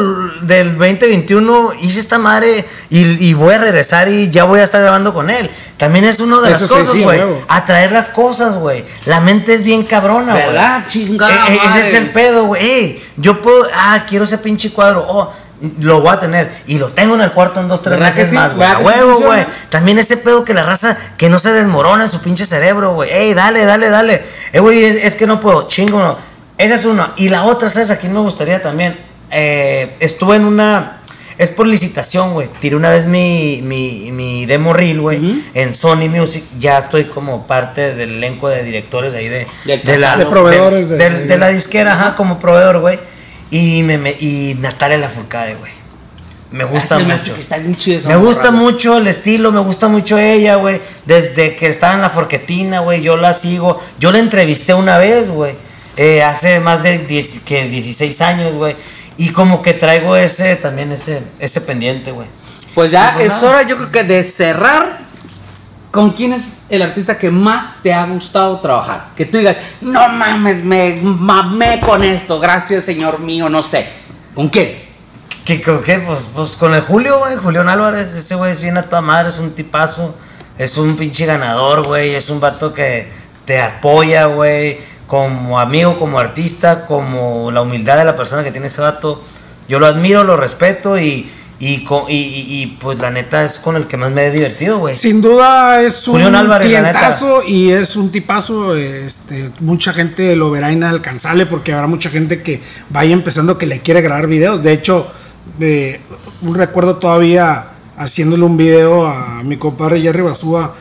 [0.42, 4.82] del 2021 hice esta madre y, y voy a regresar y ya voy a estar
[4.82, 5.50] grabando con él.
[5.78, 7.18] También es una de Eso las sí, cosas, sí, güey.
[7.18, 7.42] huevo.
[7.48, 8.84] atraer las cosas, güey.
[9.06, 10.46] La mente es bien cabrona, güey.
[10.46, 10.84] ¿Verdad?
[10.88, 11.80] Chingada eh, madre.
[11.80, 12.62] ese es el pedo, güey.
[12.62, 15.04] Ey, yo puedo, ah, quiero ese pinche cuadro.
[15.08, 15.32] Oh,
[15.80, 16.50] lo voy a tener.
[16.66, 18.34] Y lo tengo en el cuarto en dos, tres ¿Verdad que meses sí?
[18.36, 18.68] más, güey.
[18.68, 19.44] ¿Verdad A huevo, güey.
[19.70, 23.10] También ese pedo que la raza que no se desmorona en su pinche cerebro, güey.
[23.10, 24.22] Ey, dale, dale, dale.
[24.52, 25.68] Eh, güey, es, es que no puedo.
[25.68, 26.16] Chingo, no.
[26.58, 27.12] Esa es una.
[27.16, 27.90] Y la otra, ¿sabes?
[27.90, 28.96] Aquí me gustaría también.
[29.30, 30.98] Eh, estuve en una.
[31.36, 32.46] Es por licitación, güey.
[32.60, 36.44] Tiré una vez mi, mi, mi demo reel, güey, en Sony Music.
[36.60, 40.96] Ya estoy como parte del elenco de directores ahí de, de la, De proveedores de-
[40.96, 43.00] de, de la disquera, ajá, como proveedor, güey.
[43.56, 45.72] Y, me, me- y Natalia Lafourcade, güey.
[46.50, 47.34] Me gusta Ah, me hace mucho.
[47.34, 50.80] que está bien chida esa Me gusta mucho el estilo, me gusta mucho ella, güey.
[51.04, 53.80] Desde que estaba en la forquetina, güey, yo la sigo.
[53.98, 55.54] Yo la entrevisté una vez, güey.
[55.96, 58.74] eh, hace más de 10 que 16 años, güey.
[59.16, 62.26] Y como que traigo ese, también ese, ese pendiente, güey.
[62.74, 63.48] Pues ya es nada.
[63.50, 64.98] hora, yo creo que de cerrar.
[65.92, 66.44] ¿Con quién es
[66.74, 69.08] el artista que más te ha gustado trabajar?
[69.16, 73.86] Que tú digas, no mames, me mamé con esto, gracias señor mío, no sé.
[74.34, 74.84] ¿Con quién?
[75.44, 75.98] ¿Qué, con qué?
[75.98, 77.36] Pues, pues con el Julio, güey.
[77.36, 78.14] Julián Álvarez.
[78.14, 80.14] Ese güey es bien a toda madre, es un tipazo.
[80.56, 82.14] Es un pinche ganador, güey.
[82.14, 83.10] Es un vato que
[83.44, 84.78] te apoya, güey.
[85.06, 89.22] Como amigo, como artista, como la humildad de la persona que tiene ese vato.
[89.68, 91.30] Yo lo admiro, lo respeto y,
[91.66, 94.30] y, co- y, y- y, pues la neta es con el que más me he
[94.30, 94.94] divertido, güey.
[94.96, 98.76] Sin duda es un Julián Álvarez, la clientazo y es un tipazo.
[98.76, 102.60] Este, mucha gente lo verá inalcanzable porque habrá mucha gente que
[102.90, 104.62] vaya empezando que le quiere grabar videos.
[104.62, 105.06] De hecho,
[105.60, 106.00] eh,
[106.42, 110.74] un recuerdo todavía haciéndole un video a mi compadre Jerry Basúa,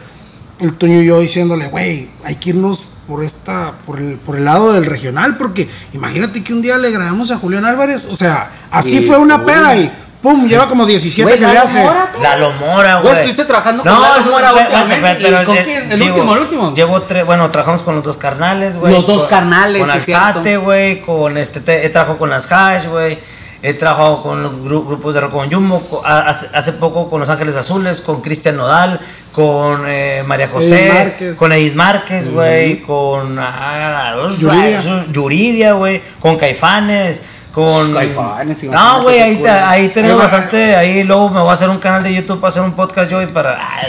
[0.59, 4.45] el Toño y yo diciéndole, güey, hay que irnos por esta, por el, por el
[4.45, 8.49] lado del regional, porque imagínate que un día le grabamos a Julián Álvarez, o sea,
[8.71, 9.91] así Sí, fue una peda y
[10.23, 11.83] pum, lleva como 17 Güey, que le hace.
[11.83, 12.23] Mora, güey.
[12.23, 15.63] Lalo Mora, Güey, estuviste trabajando con Lalo es- Mora espérate, últimamente, pero ¿y con es-
[15.65, 15.91] quién?
[15.91, 16.73] ¿El digo, último, el último?
[16.73, 18.93] Llevo tres, bueno, trabajamos con los dos carnales, güey.
[18.93, 22.51] Los dos con- carnales, Con sí, Alzate, güey, con este, te- he trabajado con las
[22.51, 23.19] Hash, güey.
[23.65, 27.29] He trabajado con los gru- grupos de rock con Jumbo, hace, hace poco con Los
[27.29, 28.99] Ángeles Azules, con Cristian Nodal,
[29.31, 31.37] con eh, María José, Edith Márquez.
[31.37, 35.05] con Edith Márquez, güey, con ah, Yuridia.
[35.13, 37.21] Yuridia, güey, con Caifanes,
[37.53, 37.93] con...
[37.93, 42.03] Caifanes, no, güey, ahí, ahí tenemos bastante, ahí luego me voy a hacer un canal
[42.03, 43.57] de YouTube para hacer un podcast yo y para...
[43.61, 43.79] ah,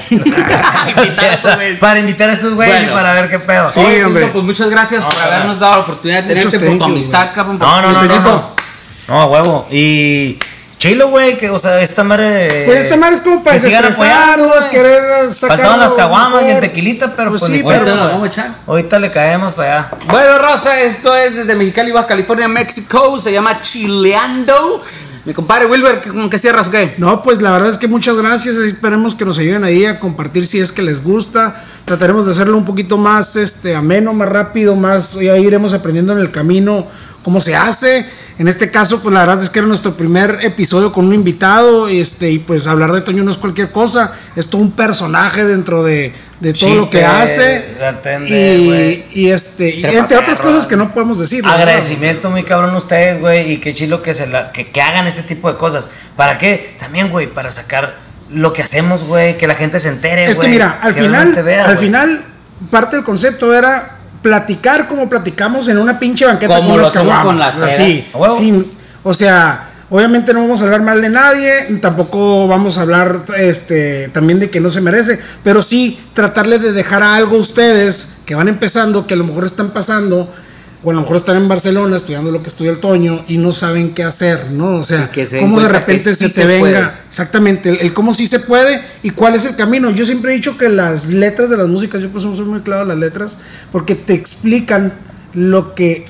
[1.80, 2.92] para invitar a estos güeyes Bueno.
[2.92, 3.70] y para ver qué pedo.
[3.70, 4.26] Sí, Oye, hombre.
[4.26, 7.58] Pues muchas gracias por habernos dado la oportunidad de tenerte por tu amistad, cabrón.
[7.58, 8.54] por No, no, no, no, no.
[9.08, 9.66] No, a huevo.
[9.70, 10.38] Y
[10.88, 12.64] chilo, güey, que, o sea, esta madre.
[12.66, 15.56] Pues esta madre es como para desestresarnos, querer sacar.
[15.56, 18.50] Faltaban las caguamas y el tequilita, pero Pues pues, sí, pero- Ahorita vamos a echar.
[18.66, 19.90] Ahorita le caemos para allá.
[20.10, 23.18] Bueno, Rosa, esto es desde Mexicali, Baja California, México.
[23.18, 24.82] Se llama Chileando.
[25.24, 26.96] Mi compadre Wilber, ¿qué- ¿con qué cierras qué?
[26.98, 28.56] No, pues la verdad es que muchas gracias.
[28.56, 31.64] Esperemos que nos ayuden ahí a compartir si es que les gusta.
[31.86, 35.14] Trataremos de hacerlo un poquito más este, ameno, más rápido, más.
[35.14, 36.86] Ya iremos aprendiendo en el camino
[37.24, 38.06] cómo se hace.
[38.38, 41.88] En este caso, pues la verdad es que era nuestro primer episodio con un invitado.
[41.88, 44.12] Este, y pues hablar de Toño no es cualquier cosa.
[44.36, 47.76] Es todo un personaje dentro de, de todo lo que hace.
[47.82, 51.44] atende, Y, y este, y entre otras cosas que no podemos decir.
[51.46, 55.06] Agradecimiento muy cabrón a ustedes, güey, y qué chilo que, se la, que, que hagan
[55.06, 55.88] este tipo de cosas.
[56.16, 56.76] ¿Para qué?
[56.78, 57.96] También, güey, para sacar
[58.30, 60.32] lo que hacemos, güey, que la gente se entere, güey.
[60.32, 62.24] Es que mira, al que final, vea, al final,
[62.70, 66.96] parte del concepto era platicar como platicamos en una pinche banqueta Como con lo unas
[66.96, 67.56] hacemos caguamas.
[67.74, 68.06] Así,
[68.38, 68.66] sin-
[69.02, 71.52] o sea, obviamente no vamos a hablar mal de nadie,
[71.82, 76.72] tampoco vamos a hablar este también de que no se merece, pero sí tratarle de
[76.72, 80.34] dejar algo a ustedes que van empezando, que a lo mejor están pasando
[80.84, 83.52] o a lo mejor están en Barcelona estudiando lo que estudia el Toño y no
[83.54, 84.76] saben qué hacer, ¿no?
[84.76, 86.90] O sea, Y que se cómo de repente que se te se venga, puede.
[87.08, 89.90] exactamente, el, el cómo sí se puede y cuál es el camino.
[89.90, 92.60] Yo siempre he dicho que las letras de las músicas, yo por eso soy muy
[92.60, 93.36] claro en las letras,
[93.72, 94.92] porque te explican
[95.32, 96.06] lo que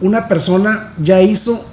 [0.00, 1.64] una persona ya hizo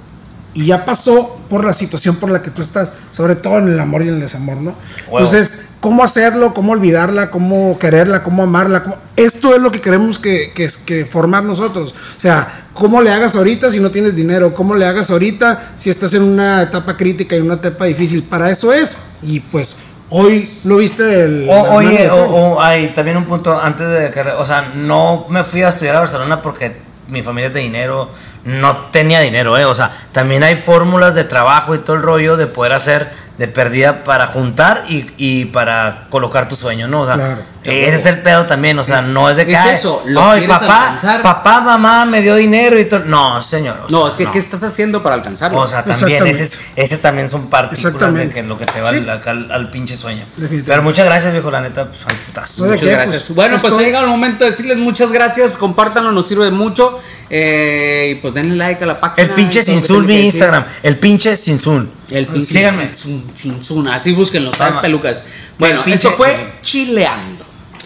[0.52, 3.78] y ya pasó por la situación por la que tú estás, sobre todo en el
[3.78, 4.74] amor y en el desamor, ¿no?
[5.06, 10.18] Entonces, cómo hacerlo, cómo olvidarla, cómo quererla, cómo amarla, cómo- esto es lo que queremos
[10.18, 11.94] que, que, que formar nosotros.
[12.16, 15.90] O sea, cómo le hagas ahorita si no tienes dinero, cómo le hagas ahorita si
[15.90, 18.22] estás en una etapa crítica y una etapa difícil.
[18.22, 18.96] Para eso es.
[19.22, 19.78] Y pues
[20.10, 21.48] hoy lo viste del...
[21.48, 25.26] O- oye, de o, o hay también un punto antes de que, o sea, no
[25.28, 26.76] me fui a estudiar a Barcelona porque
[27.08, 28.08] mi familia es de dinero,
[28.44, 32.36] no tenía dinero, eh, o sea, también hay fórmulas de trabajo y todo el rollo
[32.36, 33.10] de poder hacer
[33.40, 37.06] de pérdida para juntar y, y para colocar tu sueño, ¿no?
[37.06, 37.40] Claro.
[37.62, 40.22] Ese es el pedo también, o sea, Es- no es de que es eso, lo
[40.22, 41.22] ay, papá, alcanzar.
[41.22, 43.00] papá, mamá me dio dinero y todo.
[43.00, 43.76] No, señor.
[43.86, 44.32] o No, es que no.
[44.32, 45.58] ¿qué estás haciendo para alcanzarlo?
[45.58, 48.90] O sea, también, ese, es- ese también son partículas de que lo que te va
[48.92, 48.96] Sí.
[48.96, 50.24] al, al- al pinche sueño.
[50.64, 52.52] Pero muchas gracias, viejo, la neta, pues, al putazo.
[52.58, 52.94] No, ¿de Muchas qué?
[52.94, 53.22] gracias.
[53.24, 55.56] Pues, bueno, pues pues ha llegado el momento de decirles muchas gracias.
[55.56, 57.00] Compártanlo, nos sirve mucho.
[57.32, 59.22] Eh, y pues denle like a la página.
[59.28, 60.20] El pinche tiene mi.
[60.22, 60.64] Instagram.
[60.82, 61.88] El pinche Sinsul.
[62.10, 62.86] El pinche Síganme.
[62.86, 64.80] Sinsun, Sinsun, Así búsquenlo, Toma.
[64.82, 65.22] pelucas.
[65.56, 67.39] Bueno, El pinche- esto fue Chileando.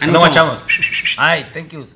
[0.05, 0.63] Ahí No guachamos.
[1.17, 1.87] Ay, thank you.